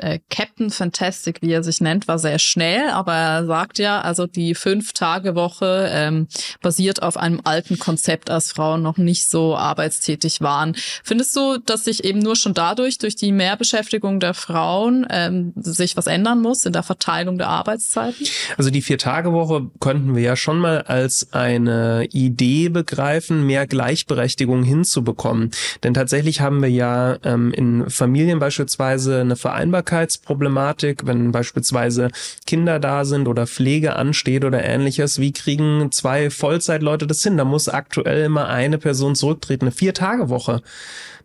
[0.00, 4.26] äh, Captain Fantastic, wie er sich nennt, war sehr schnell, aber er sagt ja, also
[4.26, 6.28] die Fünf-Tage-Woche ähm,
[6.60, 10.76] basiert auf einem alten Konzept, als Frauen noch nicht so arbeitstätig waren.
[11.02, 15.96] Findest du, dass sich eben nur schon dadurch, durch die Mehrbeschäftigung der Frauen, ähm, sich
[15.96, 18.26] was ändern muss in der Verteilung der Arbeitszeiten?
[18.56, 25.50] Also die Vier-Tage-Woche könnten wir ja schon mal als eine Idee begreifen, mehr Gleichberechtigung hinzubekommen.
[25.82, 32.08] Denn tatsächlich haben wir ja ähm, in Familien beispielsweise eine Vereinbarkeit Vereinbarkeitsproblematik, wenn beispielsweise
[32.46, 35.20] Kinder da sind oder Pflege ansteht oder ähnliches.
[35.20, 37.36] Wie kriegen zwei Vollzeitleute das hin?
[37.36, 39.66] Da muss aktuell immer eine Person zurücktreten.
[39.66, 40.62] Eine Vier-Tage-Woche.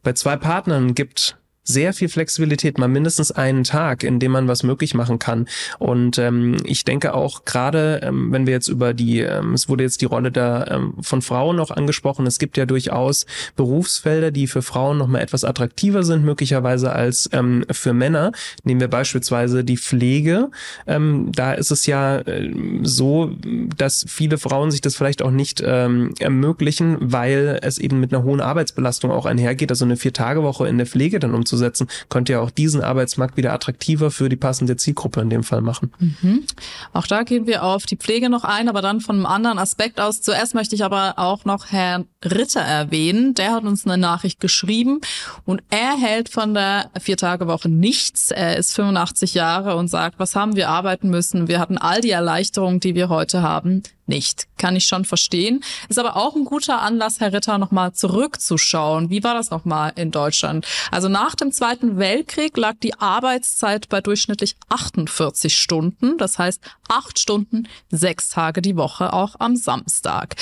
[0.04, 1.38] Bei zwei Partnern gibt
[1.70, 5.48] sehr viel Flexibilität, mal mindestens einen Tag, in dem man was möglich machen kann.
[5.78, 9.84] Und ähm, ich denke auch gerade, ähm, wenn wir jetzt über die, ähm, es wurde
[9.84, 14.48] jetzt die Rolle der ähm, von Frauen noch angesprochen, es gibt ja durchaus Berufsfelder, die
[14.48, 18.32] für Frauen noch mal etwas attraktiver sind, möglicherweise als ähm, für Männer.
[18.64, 20.50] Nehmen wir beispielsweise die Pflege.
[20.88, 23.36] Ähm, da ist es ja äh, so,
[23.78, 28.24] dass viele Frauen sich das vielleicht auch nicht ähm, ermöglichen, weil es eben mit einer
[28.24, 29.70] hohen Arbeitsbelastung auch einhergeht.
[29.70, 33.54] Also eine Vier-Tage-Woche in der Pflege dann umzusetzen umzusetzen, könnte ja auch diesen Arbeitsmarkt wieder
[33.54, 35.92] attraktiver für die passende Zielgruppe in dem Fall machen.
[36.00, 36.46] Mhm.
[36.94, 40.00] Auch da gehen wir auf die Pflege noch ein, aber dann von einem anderen Aspekt
[40.00, 40.22] aus.
[40.22, 43.34] Zuerst möchte ich aber auch noch Herrn Ritter erwähnen.
[43.34, 45.02] Der hat uns eine Nachricht geschrieben
[45.46, 48.32] und er hält von der Vier-Tage-Woche nichts.
[48.32, 51.48] Er ist 85 Jahre und sagt, was haben wir arbeiten müssen?
[51.48, 54.48] Wir hatten all die Erleichterungen, die wir heute haben nicht.
[54.58, 55.64] Kann ich schon verstehen.
[55.88, 59.10] Ist aber auch ein guter Anlass, Herr Ritter, nochmal zurückzuschauen.
[59.10, 60.66] Wie war das nochmal in Deutschland?
[60.92, 66.18] Also nach dem Zweiten Weltkrieg lag die Arbeitszeit bei durchschnittlich 48 Stunden.
[66.18, 70.36] Das heißt acht Stunden, sechs Tage die Woche, auch am Samstag.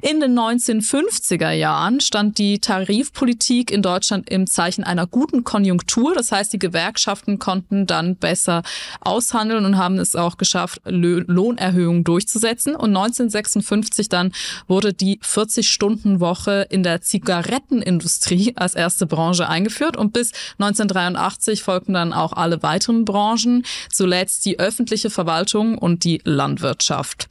[0.00, 6.14] In den 1950er Jahren stand die Tarifpolitik in Deutschland im Zeichen einer guten Konjunktur.
[6.14, 8.62] Das heißt, die Gewerkschaften konnten dann besser
[9.00, 12.74] aushandeln und haben es auch geschafft, Lohnerhöhungen durchzusetzen.
[12.74, 14.32] Und 1956 dann
[14.66, 22.12] wurde die 40-Stunden-Woche in der Zigarettenindustrie als erste Branche eingeführt und bis 1983 folgten dann
[22.12, 27.28] auch alle weiteren Branchen, zuletzt die öffentliche Verwaltung und die Landwirtschaft.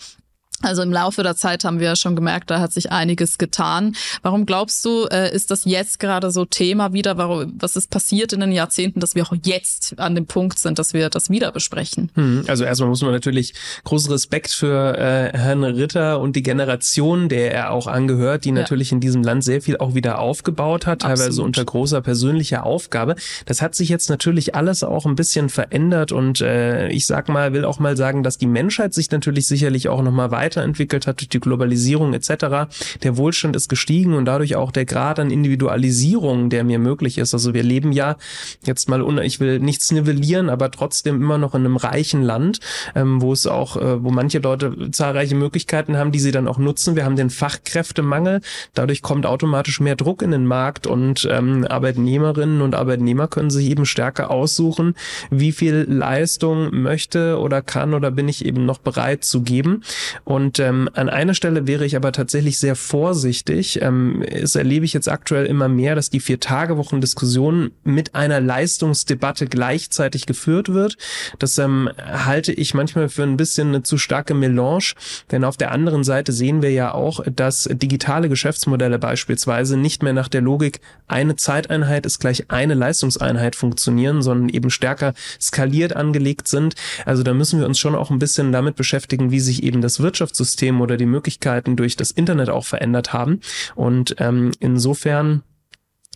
[0.61, 3.95] Also im Laufe der Zeit haben wir ja schon gemerkt, da hat sich einiges getan.
[4.21, 7.17] Warum glaubst du, äh, ist das jetzt gerade so Thema wieder?
[7.17, 10.79] Warum, was ist passiert in den Jahrzehnten, dass wir auch jetzt an dem Punkt sind,
[10.79, 12.11] dass wir das wieder besprechen?
[12.15, 17.29] Hm, also erstmal muss man natürlich großen Respekt für äh, Herrn Ritter und die Generation,
[17.29, 18.55] der er auch angehört, die ja.
[18.55, 21.47] natürlich in diesem Land sehr viel auch wieder aufgebaut hat, teilweise Absolut.
[21.47, 23.15] unter großer persönlicher Aufgabe.
[23.45, 27.53] Das hat sich jetzt natürlich alles auch ein bisschen verändert und äh, ich sag mal,
[27.53, 31.07] will auch mal sagen, dass die Menschheit sich natürlich sicherlich auch noch mal weiter weiterentwickelt
[31.07, 32.71] hat durch die Globalisierung etc.
[33.03, 37.33] Der Wohlstand ist gestiegen und dadurch auch der Grad an Individualisierung, der mir möglich ist.
[37.33, 38.17] Also wir leben ja
[38.65, 42.59] jetzt mal, ich will nichts nivellieren, aber trotzdem immer noch in einem reichen Land,
[42.95, 46.57] ähm, wo es auch, äh, wo manche Leute zahlreiche Möglichkeiten haben, die sie dann auch
[46.57, 46.95] nutzen.
[46.95, 48.41] Wir haben den Fachkräftemangel.
[48.73, 53.69] Dadurch kommt automatisch mehr Druck in den Markt und ähm, Arbeitnehmerinnen und Arbeitnehmer können sich
[53.69, 54.95] eben stärker aussuchen,
[55.29, 59.83] wie viel Leistung möchte oder kann oder bin ich eben noch bereit zu geben.
[60.23, 63.79] Und und ähm, an einer Stelle wäre ich aber tatsächlich sehr vorsichtig.
[63.81, 70.25] Ähm, es erlebe ich jetzt aktuell immer mehr, dass die Vier-Tage-Wochen-Diskussion mit einer Leistungsdebatte gleichzeitig
[70.25, 70.97] geführt wird.
[71.37, 74.93] Das ähm, halte ich manchmal für ein bisschen eine zu starke Melange,
[75.29, 80.13] denn auf der anderen Seite sehen wir ja auch, dass digitale Geschäftsmodelle beispielsweise nicht mehr
[80.13, 86.47] nach der Logik eine Zeiteinheit ist gleich eine Leistungseinheit funktionieren, sondern eben stärker skaliert angelegt
[86.47, 86.73] sind.
[87.05, 89.99] Also da müssen wir uns schon auch ein bisschen damit beschäftigen, wie sich eben das
[89.99, 93.41] Wirtschafts Wirtschaftssystem oder die Möglichkeiten durch das Internet auch verändert haben.
[93.75, 95.43] Und ähm, insofern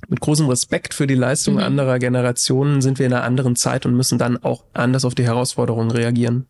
[0.07, 1.61] mit großem Respekt für die Leistung mhm.
[1.61, 5.23] anderer Generationen sind wir in einer anderen Zeit und müssen dann auch anders auf die
[5.23, 6.47] Herausforderungen reagieren.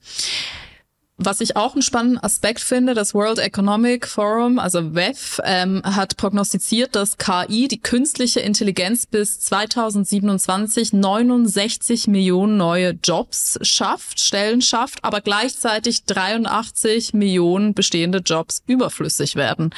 [1.17, 6.17] Was ich auch einen spannenden Aspekt finde, das World Economic Forum, also WEF, ähm, hat
[6.17, 14.99] prognostiziert, dass KI, die künstliche Intelligenz, bis 2027 69 Millionen neue Jobs schafft, Stellen schafft,
[15.03, 19.69] aber gleichzeitig 83 Millionen bestehende Jobs überflüssig werden.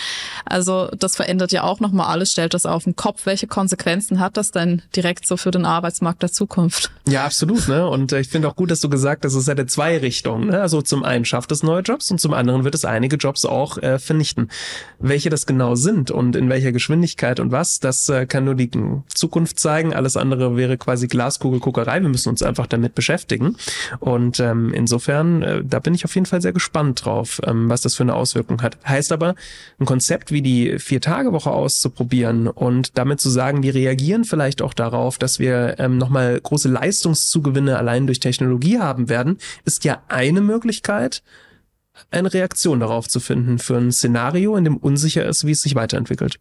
[0.43, 3.27] Also das verändert ja auch nochmal alles, stellt das auf den Kopf.
[3.27, 6.89] Welche Konsequenzen hat das denn direkt so für den Arbeitsmarkt der Zukunft?
[7.07, 7.67] Ja, absolut.
[7.67, 7.87] Ne?
[7.87, 10.47] Und äh, ich finde auch gut, dass du gesagt hast, es hätte zwei Richtungen.
[10.47, 10.59] Ne?
[10.59, 13.77] Also zum einen schafft es neue Jobs und zum anderen wird es einige Jobs auch
[13.77, 14.49] äh, vernichten.
[14.99, 18.69] Welche das genau sind und in welcher Geschwindigkeit und was, das äh, kann nur die
[19.13, 19.93] Zukunft zeigen.
[19.93, 22.01] Alles andere wäre quasi Glaskugelguckerei.
[22.01, 23.55] Wir müssen uns einfach damit beschäftigen.
[23.99, 27.81] Und ähm, insofern, äh, da bin ich auf jeden Fall sehr gespannt drauf, ähm, was
[27.81, 28.77] das für eine Auswirkung hat.
[28.87, 29.35] Heißt aber,
[29.79, 35.17] ein Konzept wie die Vier-Tage-Woche auszuprobieren und damit zu sagen, wir reagieren vielleicht auch darauf,
[35.17, 41.16] dass wir ähm, nochmal große Leistungszugewinne allein durch Technologie haben werden, ist ja eine Möglichkeit
[42.11, 45.75] eine Reaktion darauf zu finden für ein Szenario, in dem unsicher ist, wie es sich
[45.75, 46.39] weiterentwickelt.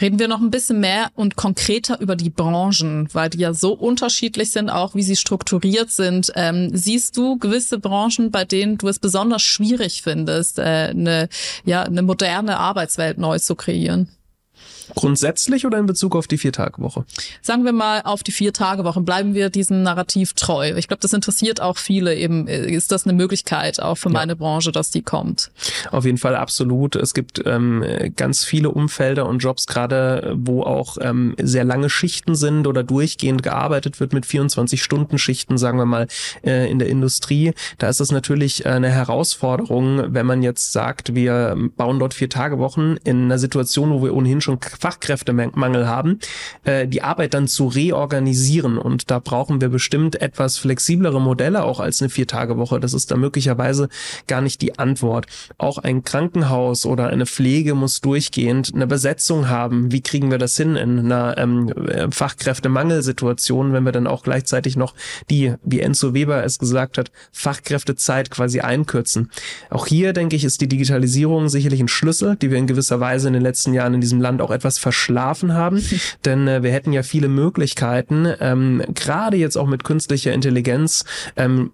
[0.00, 3.72] Reden wir noch ein bisschen mehr und konkreter über die Branchen, weil die ja so
[3.72, 6.32] unterschiedlich sind, auch wie sie strukturiert sind.
[6.34, 11.28] Ähm, siehst du gewisse Branchen, bei denen du es besonders schwierig findest, äh, eine,
[11.64, 14.08] ja, eine moderne Arbeitswelt neu zu kreieren?
[14.94, 17.04] Grundsätzlich oder in Bezug auf die Vier-Tage-Woche?
[17.42, 19.00] Sagen wir mal auf die Vier-Tage-Woche.
[19.00, 20.74] Bleiben wir diesem Narrativ treu.
[20.76, 22.46] Ich glaube, das interessiert auch viele eben.
[22.46, 24.14] Ist das eine Möglichkeit auch für ja.
[24.14, 25.50] meine Branche, dass die kommt?
[25.90, 26.96] Auf jeden Fall absolut.
[26.96, 27.84] Es gibt ähm,
[28.16, 33.42] ganz viele Umfelder und Jobs gerade, wo auch ähm, sehr lange Schichten sind oder durchgehend
[33.42, 36.06] gearbeitet wird mit 24-Stunden-Schichten, sagen wir mal,
[36.44, 37.52] äh, in der Industrie.
[37.78, 43.24] Da ist es natürlich eine Herausforderung, wenn man jetzt sagt, wir bauen dort Vier-Tage-Wochen in
[43.24, 46.18] einer Situation, wo wir ohnehin schon Fachkräftemangel haben,
[46.64, 48.78] äh, die Arbeit dann zu reorganisieren.
[48.78, 52.80] Und da brauchen wir bestimmt etwas flexiblere Modelle, auch als eine Viertagewoche.
[52.80, 53.88] Das ist da möglicherweise
[54.26, 55.26] gar nicht die Antwort.
[55.58, 59.92] Auch ein Krankenhaus oder eine Pflege muss durchgehend eine Besetzung haben.
[59.92, 61.72] Wie kriegen wir das hin in einer ähm,
[62.10, 64.94] Fachkräftemangelsituation, wenn wir dann auch gleichzeitig noch
[65.28, 69.30] die, wie Enzo Weber es gesagt hat, Fachkräftezeit quasi einkürzen.
[69.68, 73.28] Auch hier, denke ich, ist die Digitalisierung sicherlich ein Schlüssel, die wir in gewisser Weise
[73.28, 75.82] in den letzten Jahren in diesem Land auch etwas etwas verschlafen haben,
[76.24, 81.04] denn äh, wir hätten ja viele Möglichkeiten, ähm, gerade jetzt auch mit künstlicher Intelligenz,
[81.36, 81.72] ähm,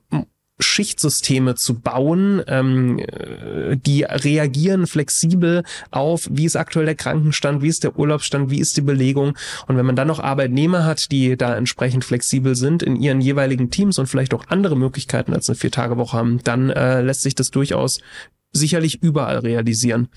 [0.59, 2.99] Schichtsysteme zu bauen, ähm,
[3.85, 8.75] die reagieren flexibel auf, wie ist aktuell der Krankenstand, wie ist der Urlaubsstand, wie ist
[8.79, 9.37] die Belegung.
[9.67, 13.71] Und wenn man dann noch Arbeitnehmer hat, die da entsprechend flexibel sind in ihren jeweiligen
[13.71, 17.51] Teams und vielleicht auch andere Möglichkeiten als eine Vier-Tage-Woche haben, dann äh, lässt sich das
[17.51, 18.01] durchaus
[18.53, 20.09] sicherlich überall realisieren.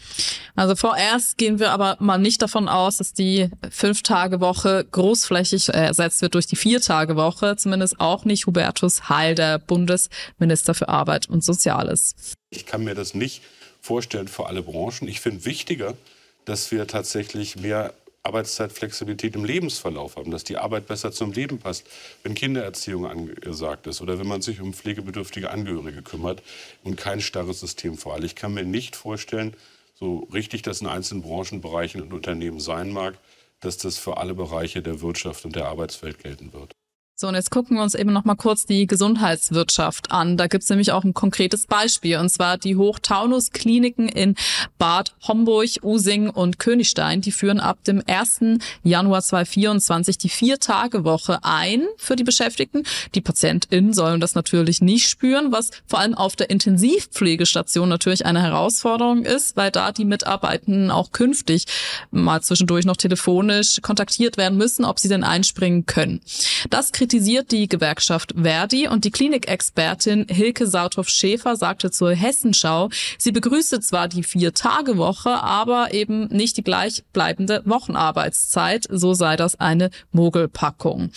[0.56, 6.36] Also vorerst gehen wir aber mal nicht davon aus, dass die Fünf-Tage-Woche großflächig ersetzt wird
[6.36, 7.56] durch die Vier-Tage-Woche.
[7.58, 12.16] Zumindest auch nicht Hubertus Heil, der Bundesminister für Arbeit und Soziales.
[12.50, 13.42] Ich kann mir das nicht
[13.82, 15.08] vorstellen für alle Branchen.
[15.08, 15.96] Ich finde wichtiger,
[16.46, 17.94] dass wir tatsächlich mehr
[18.30, 21.88] Arbeitszeitflexibilität im Lebensverlauf haben, dass die Arbeit besser zum Leben passt,
[22.22, 26.44] wenn Kindererziehung angesagt ist oder wenn man sich um pflegebedürftige Angehörige kümmert
[26.84, 28.26] und kein starres System vor allem.
[28.26, 29.56] Ich kann mir nicht vorstellen,
[29.96, 33.18] so richtig das in einzelnen Branchenbereichen und Unternehmen sein mag,
[33.62, 36.76] dass das für alle Bereiche der Wirtschaft und der Arbeitswelt gelten wird.
[37.22, 40.38] So, und jetzt gucken wir uns eben noch mal kurz die Gesundheitswirtschaft an.
[40.38, 44.36] Da gibt's nämlich auch ein konkretes Beispiel, und zwar die Hochtaunus-Kliniken in
[44.78, 47.20] Bad Homburg, Using und Königstein.
[47.20, 48.62] Die führen ab dem 1.
[48.84, 52.84] Januar 2024 die Vier-Tage-Woche ein für die Beschäftigten.
[53.16, 58.42] Die PatientInnen sollen das natürlich nicht spüren, was vor allem auf der Intensivpflegestation natürlich eine
[58.42, 61.66] Herausforderung ist, weil da die Mitarbeitenden auch künftig
[62.12, 66.22] mal zwischendurch noch telefonisch kontaktiert werden müssen, ob sie denn einspringen können.
[66.70, 73.80] Das kritisiert die Gewerkschaft Verdi und die Klinikexpertin Hilke Sauthoff-Schäfer sagte zur Hessenschau, sie begrüße
[73.80, 78.86] zwar die Vier-Tage-Woche, aber eben nicht die gleichbleibende Wochenarbeitszeit.
[78.92, 81.10] So sei das eine Mogelpackung.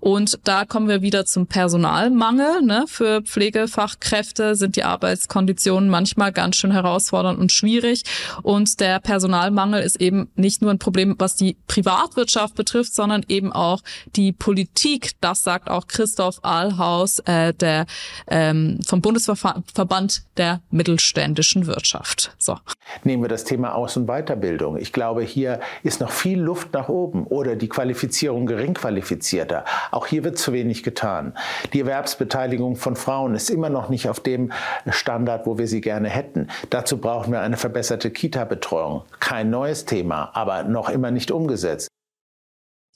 [0.00, 2.60] Und da kommen wir wieder zum Personalmangel.
[2.60, 2.84] Ne?
[2.86, 8.02] Für Pflegefachkräfte sind die Arbeitskonditionen manchmal ganz schön herausfordernd und schwierig.
[8.42, 13.50] Und der Personalmangel ist eben nicht nur ein Problem, was die Privatwirtschaft betrifft, sondern eben
[13.50, 13.80] auch
[14.14, 15.12] die Politik.
[15.22, 17.86] Das das sagt auch Christoph Ahlhaus, äh, der
[18.26, 22.34] ähm, vom Bundesverband der mittelständischen Wirtschaft.
[22.38, 22.56] So.
[23.04, 24.78] Nehmen wir das Thema Aus- und Weiterbildung.
[24.78, 29.64] Ich glaube, hier ist noch viel Luft nach oben oder die Qualifizierung geringqualifizierter.
[29.92, 31.34] Auch hier wird zu wenig getan.
[31.72, 34.50] Die Erwerbsbeteiligung von Frauen ist immer noch nicht auf dem
[34.90, 36.48] Standard, wo wir sie gerne hätten.
[36.70, 39.02] Dazu brauchen wir eine verbesserte Kita-Betreuung.
[39.20, 41.88] Kein neues Thema, aber noch immer nicht umgesetzt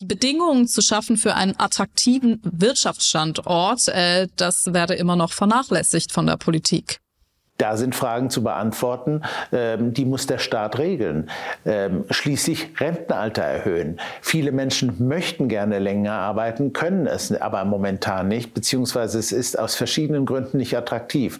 [0.07, 6.37] Bedingungen zu schaffen für einen attraktiven Wirtschaftsstandort, äh, das werde immer noch vernachlässigt von der
[6.37, 7.01] Politik.
[7.59, 11.31] Da sind Fragen zu beantworten, ähm, die muss der Staat regeln.
[11.65, 14.01] Ähm, schließlich Rentenalter erhöhen.
[14.21, 19.77] Viele Menschen möchten gerne länger arbeiten, können es aber momentan nicht, beziehungsweise es ist aus
[19.77, 21.39] verschiedenen Gründen nicht attraktiv.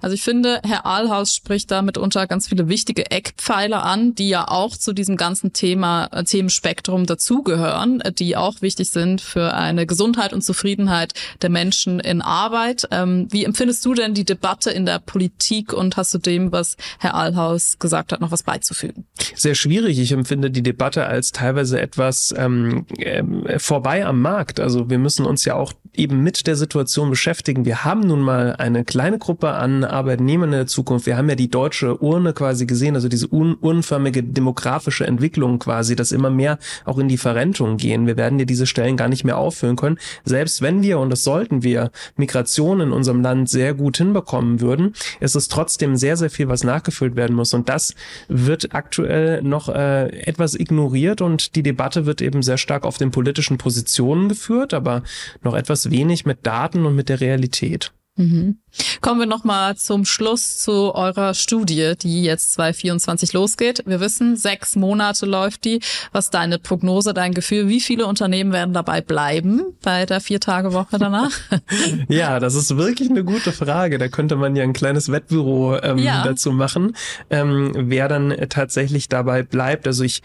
[0.00, 4.48] Also ich finde, Herr Ahlhaus spricht da mitunter ganz viele wichtige Eckpfeiler an, die ja
[4.48, 9.86] auch zu diesem ganzen Thema, äh, Themenspektrum dazugehören, äh, die auch wichtig sind für eine
[9.86, 12.88] Gesundheit und Zufriedenheit der Menschen in Arbeit.
[12.90, 16.76] Ähm, wie empfindest du denn die Debatte in der Politik und hast du dem, was
[16.98, 19.06] Herr Ahlhaus gesagt hat, noch was beizufügen?
[19.34, 19.98] Sehr schwierig.
[19.98, 24.60] Ich empfinde die Debatte als teilweise etwas ähm, äh, vorbei am Markt.
[24.60, 27.64] Also wir müssen uns ja auch eben mit der Situation beschäftigen.
[27.64, 31.06] Wir haben nun mal eine kleine Gruppe an Arbeitnehmern in der Zukunft.
[31.06, 36.12] Wir haben ja die deutsche Urne quasi gesehen, also diese urnförmige demografische Entwicklung quasi, dass
[36.12, 38.06] immer mehr auch in die Verrentung gehen.
[38.06, 39.98] Wir werden ja diese Stellen gar nicht mehr auffüllen können.
[40.24, 44.94] Selbst wenn wir, und das sollten wir, Migration in unserem Land sehr gut hinbekommen würden,
[45.20, 47.54] ist es trotzdem sehr, sehr viel, was nachgefüllt werden muss.
[47.54, 47.94] Und das
[48.28, 53.10] wird aktuell noch äh, etwas ignoriert und die Debatte wird eben sehr stark auf den
[53.10, 55.02] politischen Positionen geführt, aber
[55.42, 57.92] noch etwas wenig mit Daten und mit der Realität.
[58.16, 58.58] Mhm.
[59.00, 63.82] Kommen wir nochmal zum Schluss zu eurer Studie, die jetzt 2024 losgeht.
[63.86, 65.80] Wir wissen, sechs Monate läuft die.
[66.12, 67.68] Was ist deine Prognose, dein Gefühl?
[67.68, 71.30] Wie viele Unternehmen werden dabei bleiben bei der Vier-Tage-Woche danach?
[72.08, 73.98] ja, das ist wirklich eine gute Frage.
[73.98, 76.22] Da könnte man ja ein kleines Wettbüro ähm, ja.
[76.24, 76.96] dazu machen,
[77.30, 79.86] ähm, wer dann tatsächlich dabei bleibt.
[79.86, 80.22] Also ich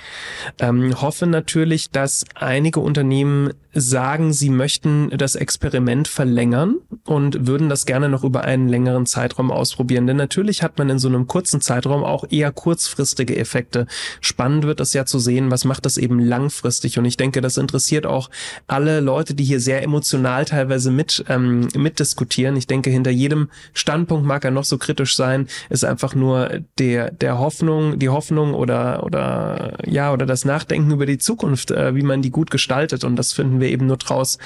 [0.60, 7.86] ähm, hoffe natürlich, dass einige Unternehmen sagen, sie möchten das Experiment verlängern und würden das
[7.86, 10.08] gerne noch über einen längeren Zeitraum ausprobieren.
[10.08, 13.88] Denn natürlich hat man in so einem kurzen Zeitraum auch eher kurzfristige Effekte.
[14.22, 16.98] Spannend wird es ja zu sehen, was macht das eben langfristig.
[16.98, 18.30] Und ich denke, das interessiert auch
[18.68, 22.56] alle Leute, die hier sehr emotional teilweise mit ähm, mitdiskutieren.
[22.56, 27.12] Ich denke, hinter jedem Standpunkt mag er noch so kritisch sein, ist einfach nur der
[27.12, 32.04] der Hoffnung, die Hoffnung oder oder ja oder das Nachdenken über die Zukunft, äh, wie
[32.04, 33.04] man die gut gestaltet.
[33.04, 34.38] Und das finden wir eben nur draus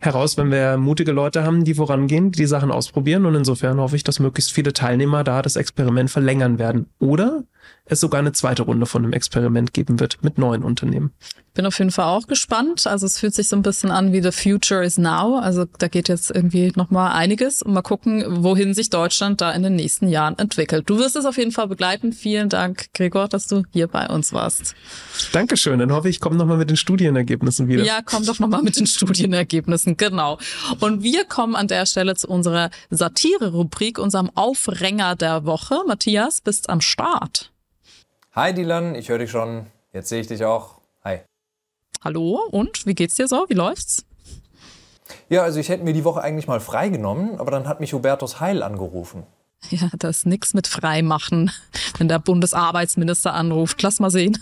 [0.00, 3.26] heraus, wenn wir mutige Leute haben, die vorangehen, die Sachen ausprobieren.
[3.26, 6.86] Und insofern hoffe ich, dass möglichst viele Teilnehmer da das Experiment verlängern werden.
[6.98, 7.44] Oder
[7.86, 11.12] es sogar eine zweite Runde von einem Experiment geben wird mit neuen Unternehmen.
[11.52, 12.86] Bin auf jeden Fall auch gespannt.
[12.86, 15.38] Also es fühlt sich so ein bisschen an wie The Future is Now.
[15.38, 19.62] Also da geht jetzt irgendwie nochmal einiges und mal gucken, wohin sich Deutschland da in
[19.62, 20.88] den nächsten Jahren entwickelt.
[20.90, 22.12] Du wirst es auf jeden Fall begleiten.
[22.12, 24.74] Vielen Dank, Gregor, dass du hier bei uns warst.
[25.32, 25.78] Dankeschön.
[25.78, 27.84] Dann hoffe ich, ich komme nochmal mit den Studienergebnissen wieder.
[27.84, 30.38] Ja, komm doch nochmal mit den Studienergebnissen, genau.
[30.80, 35.80] Und wir kommen an der Stelle zu unserer Satire-Rubrik, unserem Aufränger der Woche.
[35.86, 37.53] Matthias, bist am Start.
[38.36, 39.66] Hi Dylan, ich höre dich schon.
[39.92, 40.80] Jetzt sehe ich dich auch.
[41.04, 41.20] Hi.
[42.02, 43.46] Hallo, und wie geht's dir so?
[43.48, 44.04] Wie läuft's?
[45.28, 48.40] Ja, also ich hätte mir die Woche eigentlich mal freigenommen, aber dann hat mich Hubertus
[48.40, 49.22] Heil angerufen.
[49.70, 51.50] Ja, das ist nix mit Freimachen,
[51.96, 53.80] wenn der Bundesarbeitsminister anruft.
[53.80, 54.36] Lass mal sehen.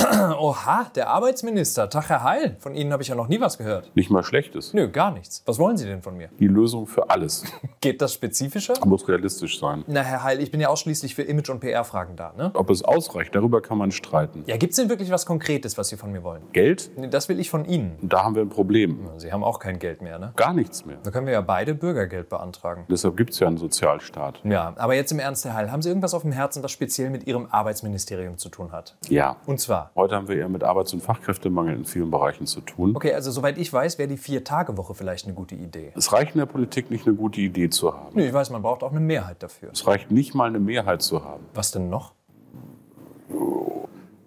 [0.38, 1.90] Oha, der Arbeitsminister.
[1.90, 2.56] Tag, Herr Heil.
[2.60, 3.90] Von Ihnen habe ich ja noch nie was gehört.
[3.94, 4.72] Nicht mal Schlechtes.
[4.72, 5.42] Nö, gar nichts.
[5.46, 6.28] Was wollen Sie denn von mir?
[6.38, 7.44] Die Lösung für alles.
[7.80, 8.74] Geht das spezifischer?
[8.86, 9.84] Muss realistisch sein.
[9.86, 12.50] Na, Herr Heil, ich bin ja ausschließlich für Image- und PR-Fragen da, ne?
[12.54, 14.44] Ob es ausreicht, darüber kann man streiten.
[14.46, 16.42] Ja, gibt's denn wirklich was Konkretes, was Sie von mir wollen?
[16.52, 16.90] Geld?
[16.96, 17.96] Nee, das will ich von Ihnen.
[18.00, 19.08] Und da haben wir ein Problem.
[19.18, 20.32] Sie haben auch kein Geld mehr, ne?
[20.36, 20.96] Gar nichts mehr.
[21.02, 22.86] Da können wir ja beide Bürgergeld beantragen.
[22.90, 24.40] Deshalb gibt es ja einen Sozialstaat.
[24.44, 27.10] Ja, aber jetzt im Ernst, Herr Heil, haben Sie irgendwas auf dem Herzen, was speziell
[27.10, 28.96] mit Ihrem Arbeitsministerium zu tun hat?
[29.08, 29.36] Ja.
[29.46, 29.89] Und zwar?
[29.94, 32.94] Heute haben wir eher mit Arbeits- und Fachkräftemangel in vielen Bereichen zu tun.
[32.94, 35.92] Okay, also soweit ich weiß, wäre die Vier-Tage-Woche vielleicht eine gute Idee.
[35.96, 38.14] Es reicht in der Politik nicht, eine gute Idee zu haben.
[38.14, 39.70] Nö, ich weiß, man braucht auch eine Mehrheit dafür.
[39.72, 41.44] Es reicht nicht mal, eine Mehrheit zu haben.
[41.54, 42.14] Was denn noch?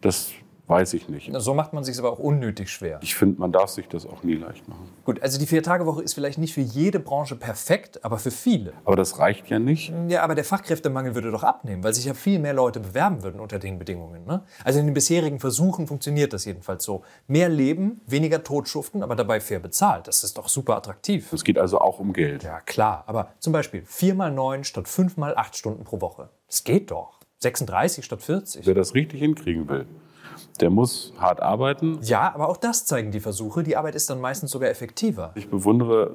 [0.01, 0.31] Das
[0.67, 1.31] weiß ich nicht.
[1.33, 2.99] So macht man sich aber auch unnötig schwer.
[3.01, 4.89] Ich finde, man darf sich das auch nie leicht machen.
[5.03, 8.73] Gut, also die Vier-Tage-Woche ist vielleicht nicht für jede Branche perfekt, aber für viele.
[8.85, 9.93] Aber das reicht ja nicht.
[10.07, 13.39] Ja, aber der Fachkräftemangel würde doch abnehmen, weil sich ja viel mehr Leute bewerben würden
[13.39, 14.25] unter den Bedingungen.
[14.25, 14.43] Ne?
[14.63, 17.03] Also in den bisherigen Versuchen funktioniert das jedenfalls so.
[17.27, 20.07] Mehr Leben, weniger Totschuften, aber dabei fair bezahlt.
[20.07, 21.33] Das ist doch super attraktiv.
[21.33, 22.43] Es geht also auch um Geld.
[22.43, 23.03] Ja, klar.
[23.07, 26.29] Aber zum Beispiel 4 mal 9 statt 5 mal 8 Stunden pro Woche.
[26.47, 27.19] Das geht doch.
[27.39, 28.65] 36 statt 40.
[28.65, 29.85] Wer das richtig hinkriegen will,
[30.59, 31.99] der muss hart arbeiten.
[32.01, 33.63] Ja, aber auch das zeigen die Versuche.
[33.63, 35.31] Die Arbeit ist dann meistens sogar effektiver.
[35.35, 36.11] Ich bewundere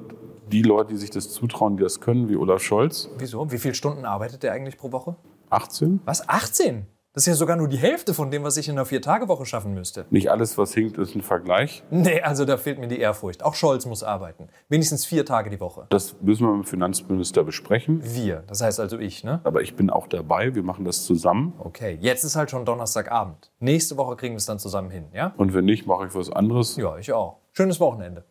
[0.51, 3.09] die Leute, die sich das zutrauen, die das können, wie Olaf Scholz.
[3.17, 3.51] Wieso?
[3.51, 5.15] Wie viele Stunden arbeitet der eigentlich pro Woche?
[5.49, 6.01] 18.
[6.05, 6.27] Was?
[6.27, 6.85] 18?
[7.19, 9.73] Das ist ja sogar nur die Hälfte von dem, was ich in einer Vier-Tage-Woche schaffen
[9.73, 10.05] müsste.
[10.09, 11.83] Nicht alles, was hinkt, ist ein Vergleich.
[11.91, 13.43] Nee, also da fehlt mir die Ehrfurcht.
[13.43, 14.47] Auch Scholz muss arbeiten.
[14.69, 15.85] Wenigstens vier Tage die Woche.
[15.89, 17.99] Das müssen wir mit dem Finanzminister besprechen.
[18.01, 19.41] Wir, das heißt also ich, ne?
[19.43, 20.55] Aber ich bin auch dabei.
[20.55, 21.51] Wir machen das zusammen.
[21.59, 23.51] Okay, jetzt ist halt schon Donnerstagabend.
[23.59, 25.33] Nächste Woche kriegen wir es dann zusammen hin, ja?
[25.35, 26.77] Und wenn nicht, mache ich was anderes.
[26.77, 27.39] Ja, ich auch.
[27.51, 28.23] Schönes Wochenende.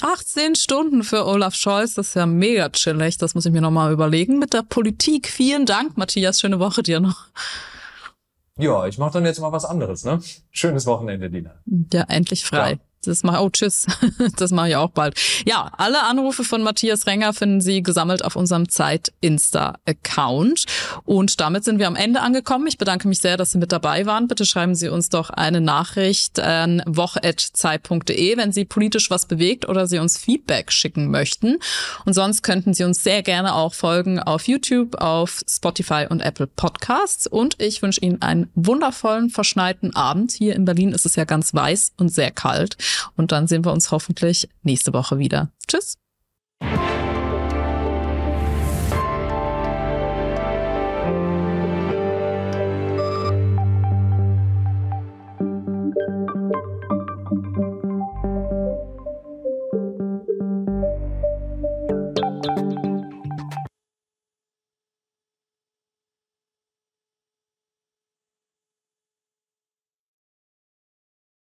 [0.00, 3.18] 18 Stunden für Olaf Scholz, das ist ja mega chillig.
[3.18, 4.38] Das muss ich mir nochmal überlegen.
[4.38, 5.26] Mit der Politik.
[5.26, 6.38] Vielen Dank, Matthias.
[6.38, 7.24] Schöne Woche dir noch.
[8.58, 10.20] Ja, ich mache dann jetzt mal was anderes, ne?
[10.50, 11.54] Schönes Wochenende, Dina.
[11.92, 12.72] Ja, endlich frei.
[12.72, 12.78] Ja.
[13.08, 13.86] Das mache oh tschüss.
[14.36, 15.18] Das mache ich auch bald.
[15.46, 20.66] Ja, alle Anrufe von Matthias Renger finden Sie gesammelt auf unserem Zeit Insta Account
[21.04, 22.66] und damit sind wir am Ende angekommen.
[22.66, 24.28] Ich bedanke mich sehr, dass Sie mit dabei waren.
[24.28, 29.86] Bitte schreiben Sie uns doch eine Nachricht an woche@zeit.de, wenn Sie politisch was bewegt oder
[29.86, 31.58] Sie uns Feedback schicken möchten.
[32.04, 36.46] Und sonst könnten Sie uns sehr gerne auch folgen auf YouTube, auf Spotify und Apple
[36.46, 40.32] Podcasts und ich wünsche Ihnen einen wundervollen verschneiten Abend.
[40.32, 42.76] Hier in Berlin ist es ja ganz weiß und sehr kalt.
[43.16, 45.50] Und dann sehen wir uns hoffentlich nächste Woche wieder.
[45.66, 45.96] Tschüss.